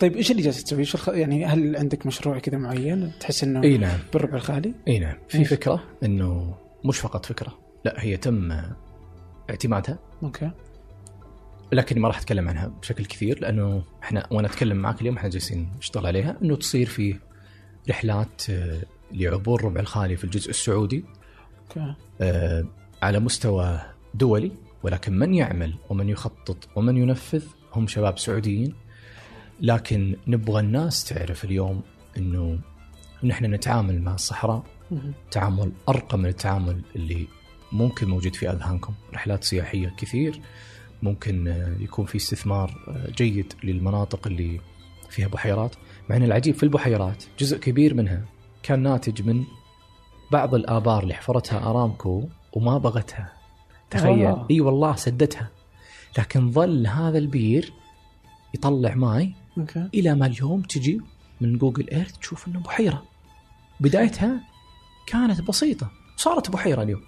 [0.00, 1.08] طيب إيش اللي جالس تسوي؟ إيش الخ...
[1.08, 5.38] يعني هل عندك مشروع كذا معين تحس إنه إي نعم بالربع الخالي؟ إي نعم في
[5.38, 8.52] إيش؟ فكرة إنه مش فقط فكرة لا هي تم
[9.50, 10.50] اعتمادها أوكي
[11.72, 15.72] لكني ما راح أتكلم عنها بشكل كثير لأنه إحنا وأنا أتكلم معك اليوم إحنا جالسين
[15.78, 17.18] نشتغل عليها إنه تصير في
[17.90, 18.82] رحلات آه،
[19.12, 21.04] لعبور ربع الخالي في الجزء السعودي
[21.60, 21.94] أوكي.
[22.20, 22.64] آه،
[23.02, 23.80] على مستوى
[24.14, 28.74] دولي ولكن من يعمل ومن يخطط ومن ينفذ هم شباب سعوديين.
[29.60, 31.82] لكن نبغى الناس تعرف اليوم
[32.16, 32.58] إنه
[33.24, 34.64] نحن نتعامل مع الصحراء.
[35.30, 37.26] تعامل أرقى من التعامل اللي
[37.72, 40.40] ممكن موجود في أذهانكم، رحلات سياحية كثير.
[41.02, 44.60] ممكن يكون في استثمار جيد للمناطق اللي
[45.10, 45.74] فيها بحيرات،
[46.10, 48.24] مع إن العجيب في البحيرات جزء كبير منها
[48.62, 49.44] كان ناتج من
[50.32, 53.32] بعض الآبار اللي حفرتها أرامكو وما بغتها.
[53.90, 54.36] تخيل.
[54.50, 55.50] إي والله سدتها.
[56.18, 57.72] لكن ظل هذا البير
[58.54, 61.00] يطلع ماي أوكي إلى ما اليوم تجي
[61.40, 63.02] من Google Earth تشوف إنه بحيرة
[63.80, 64.40] بدايتها
[65.06, 67.02] كانت بسيطة صارت بحيرة اليوم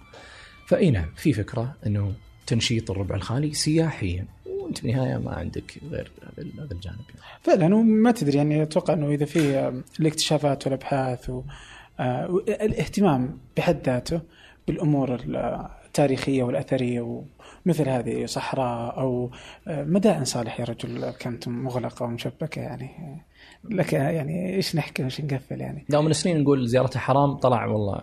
[0.67, 2.15] فإي نعم في فكرة إنه
[2.47, 4.27] تنشيط الربع الخالي سياحيا.
[4.47, 7.43] وانت في النهايه ما عندك غير هذا الجانب يعني.
[7.43, 11.31] فعلا وما تدري يعني أتوقع إنه إذا في آه، الاكتشافات والأبحاث
[12.01, 14.21] والاهتمام بحد ذاته
[14.69, 15.21] بالأمور
[15.95, 17.01] التاريخية والأثرية
[17.67, 19.31] ومثل هذه صحراء أو
[19.69, 22.91] آه، مدائن صالح يا رجل كانت مغلقة ومشبكة يعني.
[23.65, 28.03] لك يعني إيش نحكي وايش نقفل يعني؟ لو من سنين نقول زيارتها حرام طلع والله.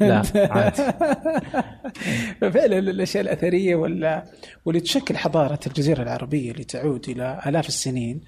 [0.00, 0.82] لا عادي.
[2.40, 4.24] ففعلا الأشياء الأثرية ولا
[4.64, 8.20] واللي تشكل حضارة الجزيرة العربية اللي تعود إلى آلاف السنين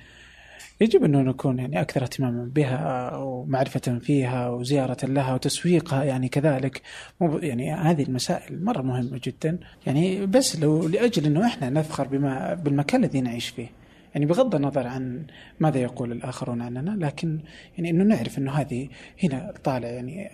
[0.81, 6.83] يجب انه نكون يعني أكثر اهتماما بها ومعرفة فيها وزيارة لها وتسويقها يعني كذلك.
[7.21, 9.59] مو يعني هذه المسائل مرة مهمة جدا.
[9.87, 13.69] يعني بس لو لأجل إنه إحنا نفخر بما بالمكان الذي نعيش فيه.
[14.15, 15.27] يعني بغض النظر عن
[15.61, 17.41] ماذا يقول الآخرون عننا لكن
[17.77, 18.89] يعني إنه نعرف إنه هذه
[19.23, 20.31] هنا طالع يعني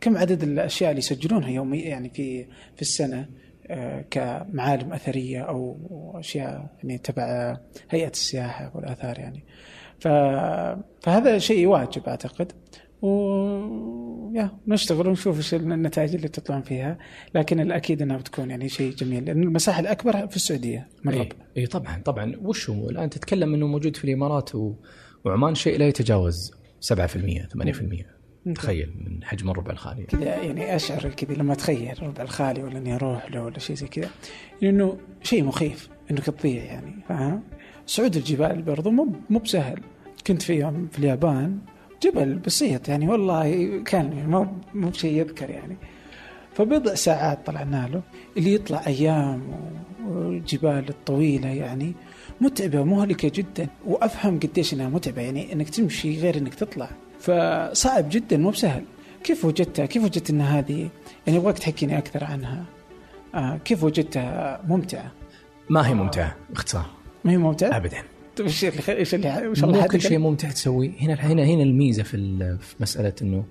[0.00, 2.44] كم عدد الأشياء اللي يسجلونها يوميا يعني في
[2.76, 3.26] في السنة
[3.70, 5.76] آه، كمعالم أثرية أو
[6.14, 7.56] أشياء يعني تبع
[7.90, 9.44] هيئة السياحة والآثار يعني.
[10.00, 12.52] فهذا شيء واجب أعتقد
[13.02, 13.80] و
[14.34, 16.98] يا نشتغل ونشوف إيش النتائج اللي تطلعون فيها
[17.34, 21.32] لكن الأكيد إنها بتكون يعني شيء جميل لأن المساحة الأكبر في السعودية من اي رب.
[21.56, 22.36] إي طبعا طبعا.
[22.42, 24.74] وش هو؟ الآن تتكلم إنه موجود في الإمارات و...
[25.24, 26.52] وعمان شيء لا يتجاوز
[26.92, 30.02] 7% 8% تخيل من حجم الربع الخالي.
[30.02, 33.86] كذا يعني أشعر كذا لما أتخيل ربع الخالي ولا إني أروح له ولا شيء زي
[33.86, 34.10] كذا.
[34.62, 37.42] انه شيء مخيف انك تضيع يعني فاهم؟
[37.86, 39.80] صعود الجبال برضو مو مو بسهل.
[40.26, 41.58] كنت في يوم في اليابان
[42.02, 45.76] جبل بسيط يعني والله كان مو مو بشيء يذكر يعني.
[46.54, 48.02] فبضع ساعات طلعنا له
[48.36, 49.42] اللي يطلع أيام
[50.06, 51.92] والجبال الطويلة يعني
[52.40, 56.90] متعبة ومهلكة جدا وأفهم قديش إنها متعبة يعني إنك تمشي غير إنك تطلع.
[57.20, 58.84] فصعب جدا مو بسهل.
[59.24, 60.88] كيف وجدتها؟ كيف وجدت إن هذه؟
[61.26, 62.64] يعني أبغاك تحكيني أكثر عنها.
[63.34, 65.12] آه كيف وجدتها ممتعة؟
[65.70, 66.86] ما هي ممتعة باختصار
[67.24, 68.02] ما هي ممتعة؟ ابدا.
[68.44, 72.38] إيش اللي إيش اللي وش الله؟ كل شيء ممتع تسويه هنا هنا هنا الميزة في
[72.60, 73.44] في مسألة إنه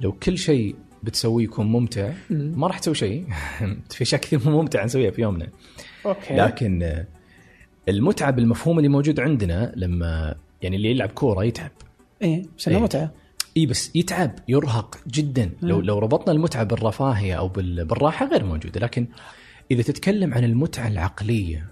[0.00, 2.52] لو كل شيء بتسويه يكون ممتع مم.
[2.56, 3.26] ما راح تسوي شيء
[3.90, 5.48] في أشياء كثير مو ممتعه نسويها في يومنا
[6.06, 7.04] أوكي لكن
[7.88, 11.70] المتعة بالمفهوم اللي موجود عندنا لما يعني اللي يلعب كورة يتعب
[12.22, 12.78] إيه بس إيه.
[12.78, 13.12] متعة
[13.56, 15.80] اي بس يتعب يرهق جدا لو.
[15.80, 19.06] لو ربطنا المتعة بالرفاهية أو بال- بالراحة غير موجودة لكن
[19.70, 21.66] إذا تتكلم عن المتعة العقلية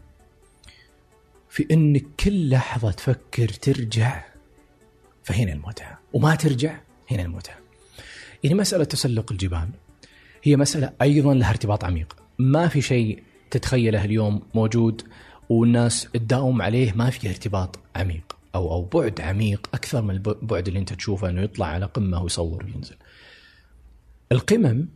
[1.57, 4.25] في إنك كل لحظة تفكر ترجع
[5.25, 7.57] فهنا المتعة وما ترجع هنا المتعة
[8.45, 9.69] يعني مسألة تسلق الجبال
[10.43, 15.03] هي مسألة أيضا لها ارتباط عميق ما في شيء تتخيله اليوم موجود
[15.49, 20.81] والناس تداوم عليه ما فيه ارتباط عميق أو أو بعد عميق أكثر من البعد اللي
[20.81, 22.97] أنت تشوفه إنه يطلع على قمة ويصور وينزل.
[24.33, 24.89] القمم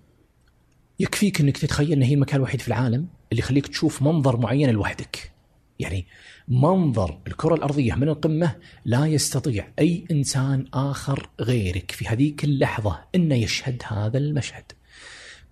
[1.00, 5.32] يكفيك إنك تتخيل إن هي المكان الوحيد في العالم اللي يخليك تشوف منظر معين لوحدك.
[5.80, 6.06] يعني
[6.50, 13.34] منظر الكرة الأرضية من القمة لا يستطيع أي إنسان آخر غيرك في هذيك اللحظة إنه
[13.34, 14.72] يشهد هذا المشهد.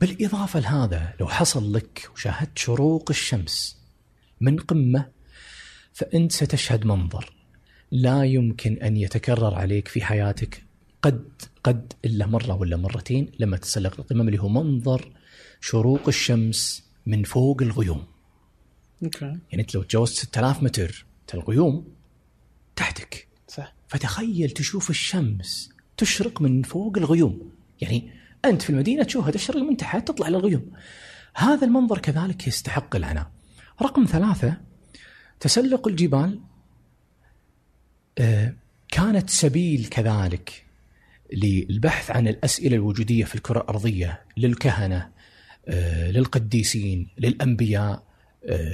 [0.01, 3.79] بالإضافة لهذا لو حصل لك وشاهدت شروق الشمس
[4.41, 5.09] من قمة
[5.93, 7.33] فأنت ستشهد منظر
[7.91, 10.63] لا يمكن أن يتكرر عليك في حياتك
[11.03, 11.29] قد
[11.65, 15.13] قد إلا مرة ولا مرتين لما تتسلق القمم اللي هو منظر
[15.61, 18.05] شروق الشمس من فوق الغيوم
[19.03, 19.25] أوكي.
[19.25, 21.89] يعني أنت لو تجاوزت 6000 متر الغيوم
[22.77, 23.29] تحتك.
[23.49, 23.75] صح.
[23.89, 27.53] فتخيل تشوف الشمس تشرق من فوق الغيوم.
[27.81, 28.13] يعني
[28.45, 30.73] أنت في المدينة تشوفها تشرق من تحت تطلع للغيوم.
[31.35, 33.31] هذا المنظر كذلك يستحق العناء.
[33.83, 34.57] رقم ثلاثة
[35.41, 36.41] تسلق الجبال.
[38.19, 38.55] آه،
[38.89, 40.65] كانت سبيل كذلك
[41.33, 45.11] للبحث عن الأسئلة الوجودية في الكرة الأرضية للكهنة
[45.69, 47.93] آه، للقديسين للأنبياء.
[47.93, 48.08] آه،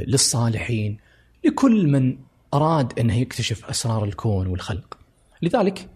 [0.07, 0.99] للصالحين
[1.45, 2.19] لكل من
[2.55, 4.99] أراد انه يكتشف أسرار الكون والخلق.
[5.43, 5.89] لذلك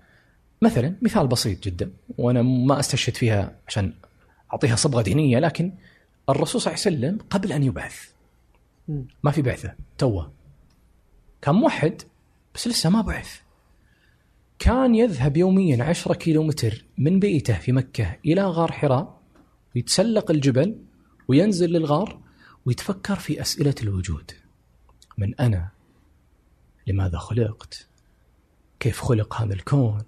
[0.62, 3.92] مثلا مثال بسيط جدا وأنا ما أستشهد فيها عشان
[4.52, 5.72] أعطيها صبغة دينيه لكن
[6.28, 8.08] الرسول صلى الله عليه وسلم قبل أن يبعث.
[9.22, 10.32] ما في بعثة توه.
[11.42, 12.02] كان موحد
[12.54, 13.40] بس لسه ما بعث.
[14.58, 19.20] كان يذهب يوميا عشرة كيلومتر من بيته في مكة إلى غار حراء
[19.74, 20.76] ويتسلق الجبل
[21.28, 22.20] وينزل للغار
[22.68, 24.30] ويتفكر في أسئلة الوجود.
[25.18, 25.68] من أنا؟
[26.86, 27.88] لماذا خلقت؟
[28.80, 30.02] كيف خلق هذا الكون؟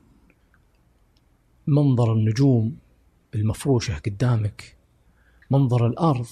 [1.67, 2.77] منظر النجوم
[3.35, 4.77] المفروشة قدامك؟
[5.51, 6.27] منظر الأرض؟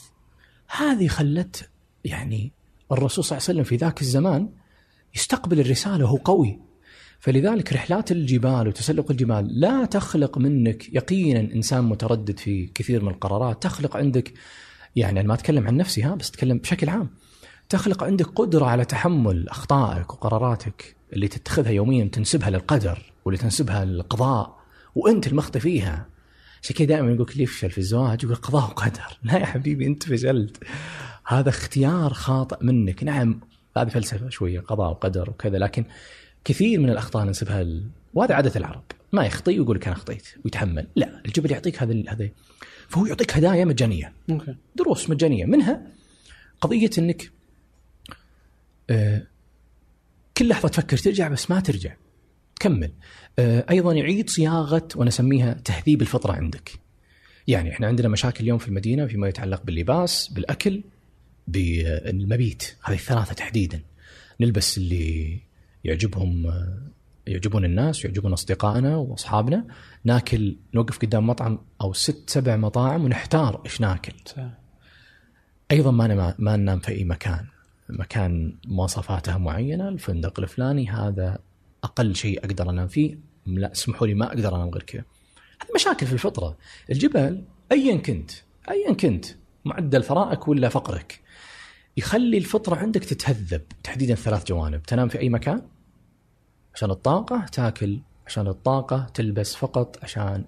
[0.76, 1.70] هذه خلت
[2.04, 2.52] يعني
[2.92, 4.48] الرسول صلى الله عليه وسلم في ذاك الزمان
[5.14, 6.60] يستقبل الرسالة وهو قوي.
[7.20, 13.62] فلذلك رحلات الجبال وتسلق الجبال لا تخلق منك يقينا إنسان متردد في كثير من القرارات
[13.62, 14.34] تخلق عندك
[14.96, 17.10] يعني أنا ما أتكلم عن نفسي ها بس أتكلم بشكل عام.
[17.68, 24.58] تخلق عندك قدرة على تحمل أخطائك وقراراتك اللي تتخذها يوميا تنسبها للقدر واللي تنسبها للقضاء
[24.94, 26.06] وأنت المخطئ فيها.
[26.62, 29.18] عشان كذا دائما يقول اللي يفشل في الزواج يقول قضاء وقدر.
[29.22, 30.64] لا يا حبيبي أنت فشلت.
[31.26, 33.04] هذا اختيار خاطئ منك.
[33.04, 33.40] نعم
[33.76, 35.84] هذه فلسفة شوية قضاء وقدر وكذا لكن
[36.44, 37.84] كثير من الأخطاء ننسبها ل...
[38.14, 38.84] وهذا عادة العرب.
[39.12, 40.86] ما يخطي ويقول لك أنا أخطيت ويتحمل.
[40.96, 42.28] لا الجبل يعطيك هذا هذا
[42.88, 44.12] فهو يعطيك هدايا مجانية.
[44.30, 44.54] أوكي.
[44.76, 45.44] دروس مجانية.
[45.44, 45.86] منها
[46.60, 47.30] قضية إنك
[48.90, 49.22] آه،
[50.36, 51.94] كل لحظة تفكر ترجع بس ما ترجع.
[52.56, 52.92] تكمل.
[53.38, 56.72] آه، أيضا يعيد صياغة وأنا أسميها تهذيب الفطرة عندك.
[57.48, 60.82] يعني إحنا عندنا مشاكل اليوم في المدينة فيما يتعلق باللباس بالأكل
[61.46, 62.76] بالمبيت.
[62.84, 63.80] هذه الثلاثة تحديدا.
[64.40, 65.38] نلبس اللي
[65.84, 66.52] يعجبهم
[67.26, 69.64] يعجبون الناس ويعجبون أصدقائنا وأصحابنا.
[70.08, 74.12] ناكل نوقف قدام مطعم أو ست سبع مطاعم ونحتار إيش ناكل.
[74.26, 74.42] صح.
[75.70, 77.46] أيضا ما نما- ما ننام في أي مكان.
[77.88, 81.38] مكان مواصفاته معينة الفندق الفلاني هذا
[81.84, 83.18] أقل شيء أقدر أنام فيه.
[83.46, 85.04] لا اسمحوا لي ما أقدر أنام غير كذا.
[85.62, 86.56] هذه مشاكل في الفطرة.
[86.90, 88.30] الجبل ايا كنت
[88.70, 89.26] ايا كنت
[89.64, 91.20] معدل ثرائك ولا فقرك.
[91.96, 94.82] يخلي الفطرة عندك تتهذب تحديدا ثلاث جوانب.
[94.82, 95.62] تنام في أي مكان
[96.74, 100.44] عشان الطاقة تاكل عشان الطاقة تلبس فقط عشان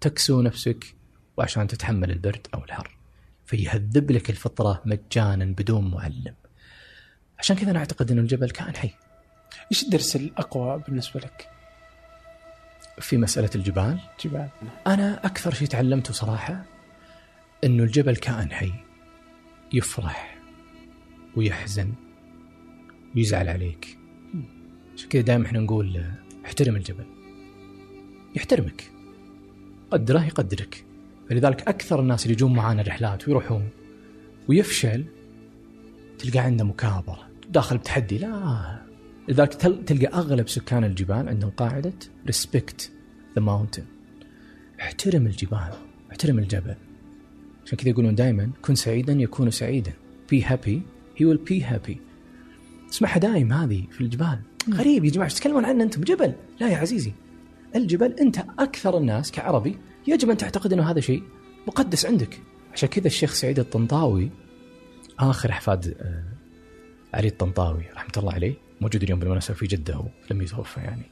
[0.00, 0.94] تكسو نفسك
[1.36, 2.96] وعشان تتحمل البرد أو الحر.
[3.46, 6.34] فيهذب لك الفطرة مجانا بدون معلم.
[7.38, 8.90] عشان كذا أنا أعتقد ان الجبل كائن حي.
[9.72, 11.50] إيش الدرس الأقوى بالنسبة لك؟
[13.00, 14.48] في مسألة الجبال؟ جبال.
[14.86, 16.64] أنا أكثر شيء تعلمته صراحة
[17.64, 18.72] إنه الجبل كائن حي.
[19.72, 20.38] يفرح
[21.36, 21.92] ويحزن
[23.16, 23.98] ويزعل عليك.
[24.96, 26.04] عشان كذا دائما إحنا نقول
[26.50, 27.04] احترم الجبل.
[28.36, 28.90] يحترمك.
[29.90, 30.84] قدره يقدرك.
[31.28, 33.68] فلذلك أكثر الناس اللي يجون معانا رحلات ويروحون
[34.48, 35.04] ويفشل
[36.18, 37.28] تلقى عنده مكابرة.
[37.50, 38.82] داخل بتحدي لا.
[39.28, 41.92] لذلك تل- تلقى أغلب سكان الجبال عندهم قاعدة
[42.26, 42.90] respect
[43.36, 43.84] the mountain
[44.80, 45.72] احترم الجبال
[46.10, 46.74] احترم الجبل.
[47.66, 49.92] عشان كذا يقولون دائما كن سعيدا يكون سعيدا.
[50.34, 50.78] Be happy.
[51.18, 51.96] He will be happy.
[52.90, 54.40] تسمعها دايم هذه في الجبال.
[54.68, 56.32] غريب يا جماعة إيش تتكلمون عنه أنتم؟ جبل.
[56.60, 57.12] لا يا عزيزي.
[57.76, 61.22] الجبل أنت أكثر الناس كعربي يجب أن تعتقد أنه هذا شيء
[61.66, 62.40] مقدس عندك.
[62.72, 64.30] عشان كذا الشيخ سعيد الطنطاوي
[65.18, 66.24] آخر احفاد آه،
[67.16, 71.02] علي الطنطاوي رحمة الله عليه موجود اليوم بالمناسبة في جدة هو لم يتوفى يعني.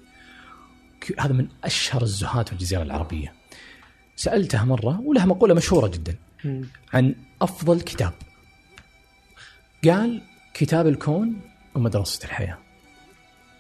[1.19, 3.33] هذا من أشهر الزهاد في الجزيرة العربية.
[4.17, 6.17] سالته مرة ولها مقولة مشهورة جدا.
[6.93, 8.13] عن أفضل كتاب.
[9.85, 10.23] قال
[10.55, 11.41] كتاب الكون
[11.75, 12.59] ومدرسة الحياة.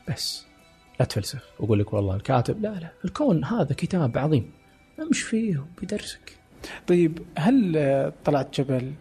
[0.09, 0.47] بس
[1.01, 1.43] لا تفلسف.
[1.59, 4.51] واقول لك والله الكاتب لا لا الكون هذا كتاب عظيم.
[5.01, 6.39] امش فيه وبيدرسك
[6.87, 8.93] طيب هل طلعت جبل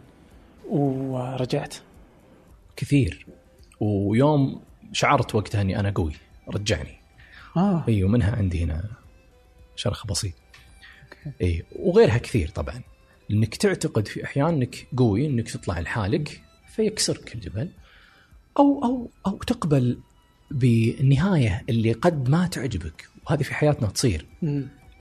[0.69, 1.75] ورجعت؟
[2.75, 3.25] كثير.
[3.79, 6.13] ويوم شعرت وقتها إني أنا قوي.
[6.49, 6.97] رجعني.
[7.57, 7.83] آه.
[7.87, 8.83] اي ومنها عندي هنا
[9.75, 10.33] شرخ بسيط.
[11.41, 12.81] اي وغيرها كثير طبعا.
[13.31, 17.69] إنك تعتقد في أحيان إنك قوي إنك تطلع لحالك فيكسرك الجبل
[18.59, 19.99] أو أو أو تقبل
[20.51, 24.25] بالنهايه اللي قد ما تعجبك وهذه في حياتنا تصير.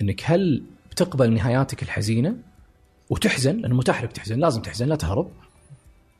[0.02, 2.36] إنك هل بتقبل نهاياتك الحزينة
[3.10, 5.30] وتحزن؟ لأنه متاح لك تحزن لازم تحزن لا تهرب.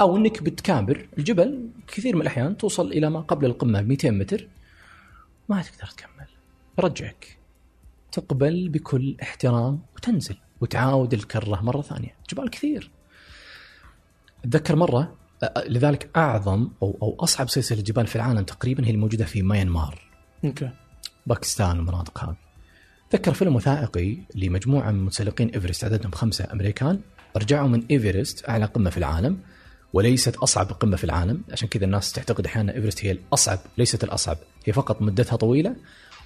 [0.00, 4.48] أو إنك بتكابر الجبل كثير من الأحيان توصل إلى ما قبل القمة ب 200 متر.
[5.48, 6.26] ما تقدر تكمل.
[6.78, 7.38] يرجعك
[8.12, 12.14] تقبل بكل احترام وتنزل وتعاود الكرة مرة ثانية.
[12.30, 12.90] جبال كثير.
[14.44, 15.14] أتذكر مرة
[15.68, 20.00] لذلك أعظم أو أو أصعب سلسلة جبال في العالم تقريبا هي الموجودة في ميانمار
[20.44, 20.70] أوكي.
[21.26, 22.36] باكستان والمناطق هذه
[23.10, 27.00] تذكر فيلم وثائقي لمجموعة من متسلقين إيفرست عددهم خمسة أمريكان
[27.36, 29.38] رجعوا من إيفرست أعلى قمة في العالم
[29.92, 31.42] وليست أصعب قمة في العالم.
[31.52, 34.38] عشان كذا الناس تعتقد أحيانا إيفرست هي الأصعب ليست الأصعب.
[34.64, 35.76] هي فقط مدتها طويلة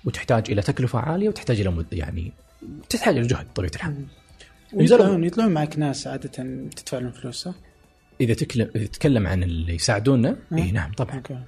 [0.04, 2.32] وتحتاج إلى تكلفة عالية وتحتاج إلى مد يعني
[2.88, 4.04] تحتاج إلى جهد بطبيعه الحال.
[4.72, 6.28] ويطلعون يطلعون معك ناس عادة
[6.76, 7.54] تدفع لهم فلوس صح؟
[8.20, 11.16] إذا تكلم إذا تتكلم عن اللي يساعدونا اي نعم طبعا.
[11.16, 11.38] أوكي.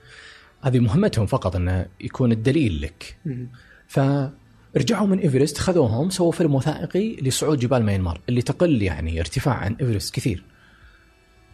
[0.62, 3.16] هذه مهمتهم فقط انه يكون الدليل لك.
[3.26, 3.48] مم.
[3.88, 9.74] فرجعوا من إيفرست خذوهم سووا فيلم وثائقي لصعود جبال ميانمار اللي تقل يعني ارتفاع عن
[9.80, 10.44] إيفرست كثير.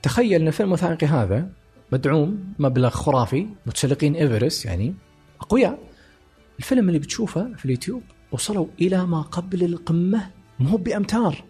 [0.03, 1.49] تخيل إن الفيلم الوثائقي هذا
[1.93, 4.95] مدعوم مبلغ خرافي متسلقين إيفرست يعني
[5.41, 5.79] أقوياء.
[6.59, 8.03] الفيلم اللي بتشوفه في اليوتيوب
[8.33, 11.45] وصلوا إلى ما قبل القمة مو بأمتار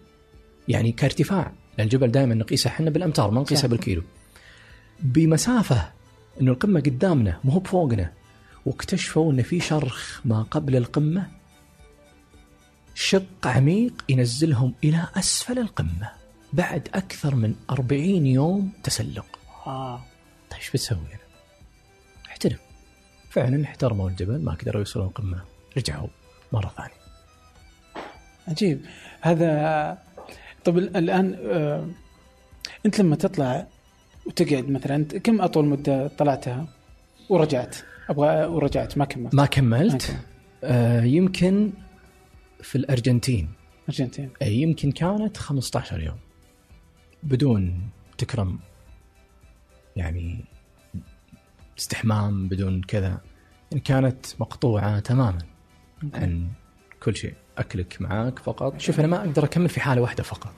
[0.67, 1.53] يعني كارتفاع.
[1.79, 2.67] لأن الجبل دائما نقيسه.
[2.67, 3.67] إحنا بالأمتار ما نقيسه.
[3.67, 4.03] بالكيلو.
[4.99, 5.91] بمسافة
[6.41, 8.13] إنه القمة قدامنا مو بفوقنا.
[8.65, 11.27] واكتشفوا إن في شرخ ما قبل القمة.
[12.95, 16.09] شق عميق ينزلهم إلى أسفل القمة.
[16.53, 19.39] بعد أكثر من 40 يوم تسلق.
[19.67, 20.03] آه.
[20.49, 21.19] طيب إيش بتسوي أنا؟
[22.25, 22.57] أحترم.
[23.29, 25.41] فعلا احترموا الجبل ما قدروا يوصلون القمة.
[25.77, 26.07] رجعوا
[26.53, 26.99] مرة ثانية.
[28.47, 28.85] عجيب.
[29.21, 30.08] هذا
[30.69, 31.87] طب ال- الآن آه،
[32.85, 33.67] أنت لما تطلع
[34.25, 36.67] وتقعد مثلا كم أطول مدة طلعتها؟
[37.29, 37.77] ورجعت
[38.09, 40.15] أبغى ورجعت ما كملت؟ ما ما كملت.
[40.63, 41.71] آه يمكن
[42.61, 43.49] في الأرجنتين.
[43.89, 44.29] أرجنتين.
[44.41, 46.17] أي يمكن كانت 15 يوم
[47.23, 47.81] بدون
[48.17, 48.59] تكرم
[49.95, 50.45] يعني
[51.79, 53.21] استحمام بدون كذا.
[53.71, 55.37] يعني كانت مقطوعة تماما
[56.13, 56.47] عن
[57.03, 57.33] كل شيء.
[57.59, 58.79] أكلك معاك فقط.
[58.79, 60.53] شوف أنا ما أقدر أكمل في حالة واحدة فقط.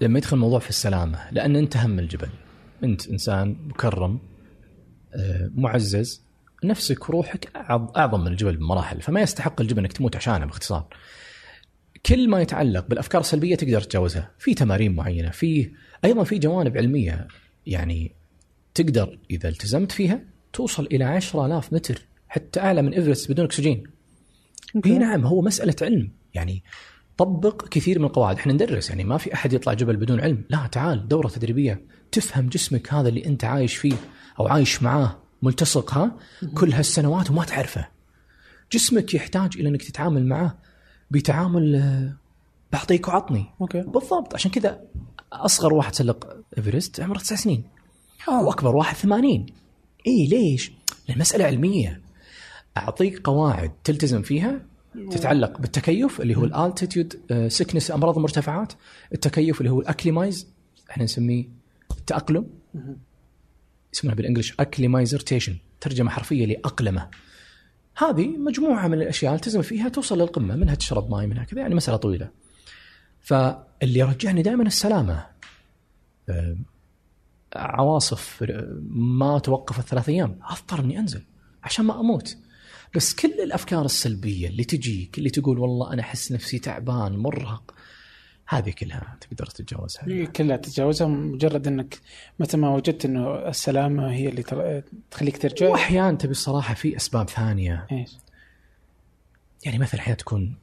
[0.00, 2.28] لما يدخل الموضوع في السلامة لأن أنت هم الجبل
[2.84, 4.18] أنت إنسان مكرم
[5.14, 6.22] آه، معزز.
[6.64, 7.56] نفسك وروحك
[7.96, 9.00] أعظم من الجبل بمراحل.
[9.00, 10.86] فما يستحق الجبل أنك تموت عشانه باختصار.
[12.06, 15.70] كل ما يتعلق بالأفكار السلبية تقدر تتجاوزها، في تمارين معينة، في
[16.04, 17.28] أيضا في جوانب علمية
[17.66, 18.12] يعني
[18.74, 20.20] تقدر إذا التزمت فيها
[20.52, 23.86] توصل إلى 10000 متر حتى أعلى من إيفرست بدون أكسجين.
[24.86, 26.10] إي نعم هو مسألة علم.
[26.34, 26.62] يعني
[27.16, 30.66] طبق كثير من القواعد، إحنا ندرس يعني ما في أحد يطلع جبل بدون علم، لا
[30.66, 31.82] تعال دورة تدريبية.
[32.12, 33.94] تفهم جسمك هذا اللي أنت عايش فيه
[34.40, 36.16] أو عايش معاه ملتصق ها؟
[36.54, 37.88] كل هالسنوات وما تعرفه.
[38.72, 40.58] جسمك يحتاج إلى إنك تتعامل معه
[41.10, 42.16] بتعامل آه،
[42.72, 43.46] بعطيك وعطني.
[43.60, 43.80] أوكي.
[43.80, 44.34] بالضبط.
[44.34, 44.80] عشان كذا
[45.32, 47.64] أصغر واحد تسلق إيفرست عمره تسع سنين.
[48.28, 48.42] آه.
[48.42, 49.46] وأكبر واحد 80
[50.06, 50.72] إي ليش؟
[51.08, 52.01] لأن مسألة علمية.
[52.76, 54.60] أعطيك قواعد تلتزم فيها
[55.10, 58.72] تتعلق بالتكيف اللي هو ال altitude sickness أمراض المرتفعات
[59.14, 60.48] التكيف اللي هو ال acclimatize
[60.90, 61.44] إحنا نسميه
[61.90, 62.46] التأقلم.
[63.94, 67.08] اسمها بال English acclimatization ترجمة حرفية لأقلمة.
[67.96, 71.96] هذه مجموعة من الأشياء التزم فيها توصل للقمة منها تشرب ماي منها كذا يعني مسألة
[71.96, 72.30] طويلة.
[73.20, 75.26] فاللي رجعني دائما السلامة
[76.28, 76.56] آه،
[77.56, 81.22] عواصف آه، ما توقفت ثلاث أيام أضطر إني أنزل
[81.62, 82.36] عشان ما أموت.
[82.94, 87.74] بس كل الأفكار السلبية اللي تجيك اللي تقول والله أنا أحس نفسي تعبان مرهق
[88.48, 90.24] هذه كلها تقدر تتجاوزها.
[90.24, 92.00] كلها تتجاوزها مجرد إنك
[92.38, 95.68] متى ما وجدت إنه السلامة هي اللي تر- تخليك ترجع.
[95.68, 97.86] واحيانا تبي الصراحة في أسباب ثانية.
[97.92, 98.10] إيش؟
[99.64, 100.56] يعني مثلا أحيانا تكون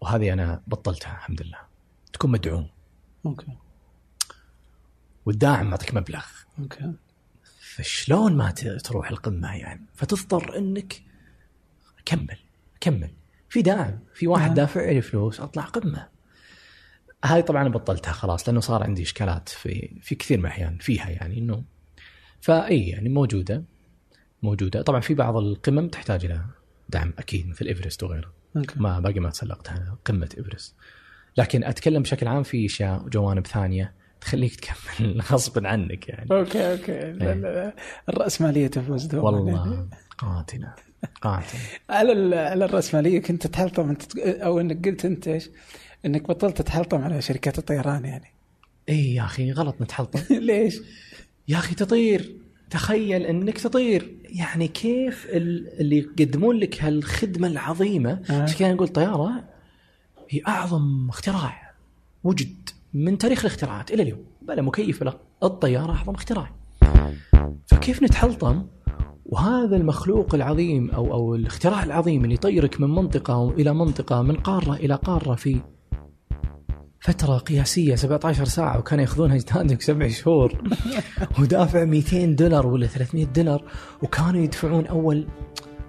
[0.00, 1.58] وهذه أنا بطلتها الحمد لله.
[2.12, 2.68] تكون مدعوم.
[3.26, 3.46] أوكي.
[5.26, 6.24] والداعم معطيك مبلغ.
[6.58, 6.92] أوكي.
[7.60, 8.50] فشلون ما
[8.84, 11.02] تروح القمة يعني؟ فتضطر إنك
[12.06, 12.38] كمل
[12.80, 13.10] كمل.
[13.48, 14.54] في داعم في واحد آه.
[14.54, 16.08] دافع لي فلوس أطلع قمة.
[17.24, 21.38] هاي طبعا بطلتها خلاص لأنه صار عندي إشكالات في في كثير من الأحيان فيها يعني
[21.38, 21.64] إنه
[22.40, 23.64] فإي يعني موجودة
[24.42, 24.82] موجودة.
[24.82, 26.44] طبعا في بعض القمم تحتاج إلى
[26.88, 28.32] دعم أكيد مثل إيفرست وغيره.
[28.56, 30.74] okay ما باقي ما تسلقتها قمة إيفرست.
[31.36, 36.30] لكن أتكلم بشكل عام في أشياء وجوانب ثانية تخليك تكمل غصبا عنك يعني.
[36.30, 36.92] okay okay.
[36.92, 37.74] لا لا لا.
[38.08, 39.88] الرأسمالية تفوز دوما والله
[40.18, 40.74] قاتلة.
[41.90, 45.50] على على الراسماليه كنت تحلطم أنت أو إنك قلت أنت إيش؟
[46.06, 48.32] إنك بطلت تتحلطم على شركات الطيران يعني.
[48.88, 50.20] إي يا أخي غلط نتحلطم.
[50.46, 50.80] ليش؟
[51.48, 52.36] يا أخي تطير.
[52.70, 54.16] تخيل إنك تطير.
[54.24, 58.42] يعني كيف ال- اللي يقدمون لك هالخدمة العظيمة؟ آه.
[58.42, 59.44] عشان كذا نقول طيارة
[60.30, 61.72] هي أعظم اختراع
[62.24, 64.24] وجد من تاريخ الاختراعات إلى اليوم.
[64.42, 66.50] بلا مكيف لا الطيارة أعظم اختراع.
[67.66, 68.66] فكيف نتحلطم
[69.28, 74.74] وهذا المخلوق العظيم أو أو الاختراع العظيم اللي يطيرك من منطقة إلى منطقة من قارة
[74.74, 75.60] إلى قارة في
[77.00, 80.62] فترة قياسية 17 ساعة وكانوا ياخذونها اجدادك سبع شهور
[81.38, 83.62] ودافع 200 دولار ولا 300 دولار
[84.02, 85.26] وكانوا يدفعون أول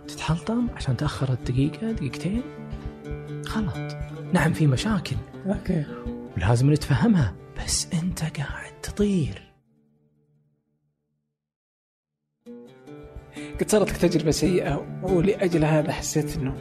[0.08, 2.42] تتحلطم عشان تأخر دقيقه دقيقتين
[3.56, 3.98] غلط
[4.34, 5.16] نعم في مشاكل.
[5.46, 5.86] أوكي.
[6.38, 9.47] ولازم نتفهمها بس أنت قاعد تطير.
[13.60, 16.54] قد صارت لك تجربة سيئة ولأجل هذا حسيت إنه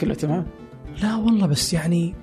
[0.00, 0.46] كله تمام؟
[1.02, 2.14] لا والله بس يعني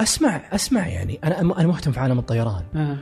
[0.00, 1.18] أسمع أسمع يعني.
[1.24, 2.64] أنا أنا مهتم في عالم الطيران.
[2.76, 2.98] آه.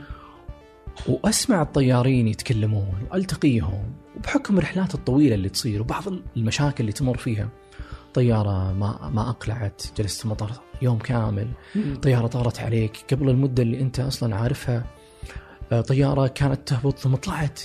[1.07, 3.83] وأسمع الطيارين يتكلمون وألتقيهم
[4.15, 6.03] وبحكم الرحلات الطويلة اللي تصير وبعض
[6.37, 7.49] المشاكل اللي تمر فيها.
[8.13, 11.47] طيارة ما ما أقلعت جلست المطار يوم كامل.
[12.01, 14.85] طيارة طارت عليك قبل المدة اللي أنت أصلا عارفها.
[15.71, 17.61] آه، طيارة كانت تهبط ثم طلعت.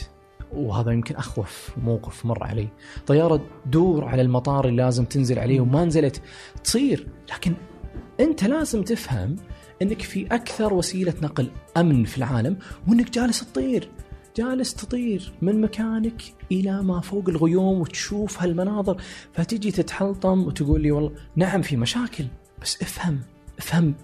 [0.55, 2.68] وهذا يمكن أخوف موقف مر علي.
[3.07, 6.22] طيارة تدور على المطار اللي لازم تنزل عليه وما نزلت
[6.64, 7.07] تصير.
[7.32, 7.55] لكن
[8.20, 9.36] أنت لازم تفهم
[9.82, 12.57] إنك في أكثر وسيلة نقل أمن في العالم
[12.88, 13.88] وإنك جالس تطير.
[14.36, 16.22] جالس تطير من مكانك
[16.53, 19.03] إلى ما فوق الغيوم وتشوف هالمناظر.
[19.32, 22.24] فتجي تتحلطم وتقول لي والله نعم في مشاكل
[22.62, 23.20] بس افهم
[23.59, 23.94] افهم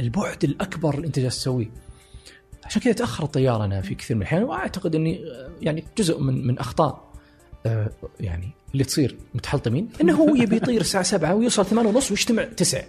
[0.00, 1.70] البعد الأكبر اللي أنت جالس تسويه.
[2.68, 6.46] عشان كذا تأخر الطياره أنا في كثير من الأحيان وأعتقد إني آه، يعني جزء من
[6.46, 7.08] من أخطاء
[7.66, 7.90] آه،
[8.20, 12.82] يعني اللي تصير متحلطمين إنه هو يبي يطير الساعة 7 ويوصل 8 ونص ويجتمع 9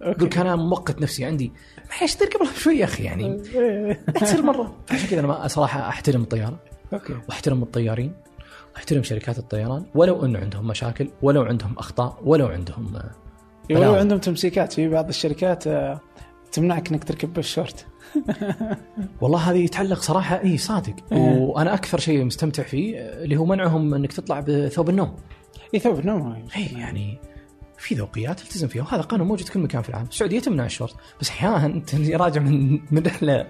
[0.00, 1.52] يقول كان أنا موقت نفسي عندي.
[1.94, 3.38] معليش طير قبل شوي يا أخي يعني
[4.20, 4.74] تصير مرة.
[4.90, 6.58] عشان كذا أنا ما- صراحة أحترم الطيارة.
[6.92, 7.12] okay.
[7.28, 8.12] وأحترم الطيارين.
[8.74, 9.84] واحترم شركات الطيران.
[9.94, 13.10] ولو إنه عندهم مشاكل ولو عندهم أخطاء ولو عندهم آه،
[13.70, 13.98] ولو بلاوي.
[13.98, 14.72] عندهم تمسيكات.
[14.72, 15.64] في بعض الشركات
[16.52, 17.86] تمنعك إنك تركب بالشورت
[19.20, 21.18] والله هذه يتعلق صراحة إي صادق إيه.
[21.38, 25.16] وأنا أكثر شيء مستمتع فيه اللي هو منعهم إنك تطلع بثوب النوم
[25.74, 27.18] إي ثوب نوم إي يعني
[27.78, 30.94] في ذوقيات التزم فيها وهذا قانون موجود في كل مكان في العالم السعودية تمنع الشورت
[31.20, 33.46] بس أحيانا أنت راجع من من رحلة.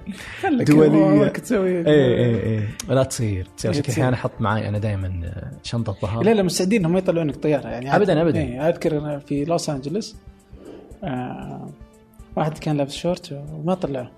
[1.12, 3.82] أمورك تسوي إي إي إي لا تصير تصير عشان.
[3.90, 5.32] أحيانا أحط معي أنا دائما
[5.62, 8.40] شنطة ظهر لا لا مستعدين إنهم ما يطلعونك طيارة يعني أبداً.
[8.40, 10.16] إيه أذكر في لوس أنجلوس
[11.04, 11.70] آه
[12.38, 14.10] واحد كان لابس شورت وما طلعه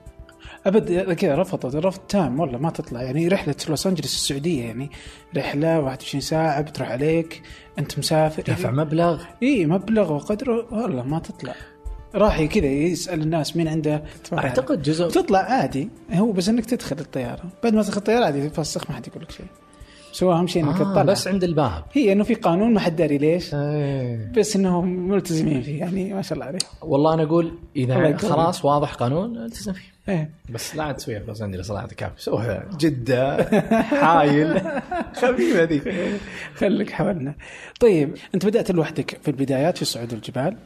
[0.67, 3.03] أبد كذا رفضوا رفض تام والله ما تطلع.
[3.03, 4.91] يعني رحلة لوس انجلوس السعودية يعني.
[5.37, 7.43] رحلة 21 ساعة بتروح عليك
[7.79, 8.43] أنت مسافر.
[8.43, 9.23] دفع مبلغ.
[9.43, 11.55] إي مبلغ وقدره والله ما تطلع.
[12.15, 14.05] راح كذا يسأل الناس مين عنده.
[14.33, 15.89] أعتقد جزء تطلع عادي.
[16.13, 17.45] هو بس إنك تدخل الطيارة.
[17.63, 19.47] بعد ما تدخل الطيارة عادي تفسخ ما حد يقول لك شيء.
[20.13, 21.85] بس هو اهم شيء انك آه تطلع بس عند الباب.
[21.93, 23.55] هي إنه في قانون ما حد داري ليش.
[23.55, 24.33] إيه.
[24.37, 28.17] بس إنهم ملتزمين فيه يعني ما شاء الله عليهم والله أنا أقول الله اذا.
[28.17, 29.91] خلاص واضح قانون التزم فيه.
[30.09, 30.31] إيه.
[30.51, 32.23] بس لا عاد تسويها في لوس انجلس صراحة كافي.
[32.23, 33.45] سوها جدة
[33.83, 34.61] حايل.
[35.23, 35.83] خفيفة ذي.
[36.55, 37.35] خليك حولنا.
[37.81, 40.57] طيب أنت بدأت لوحدك في البدايات في صعود الجبال.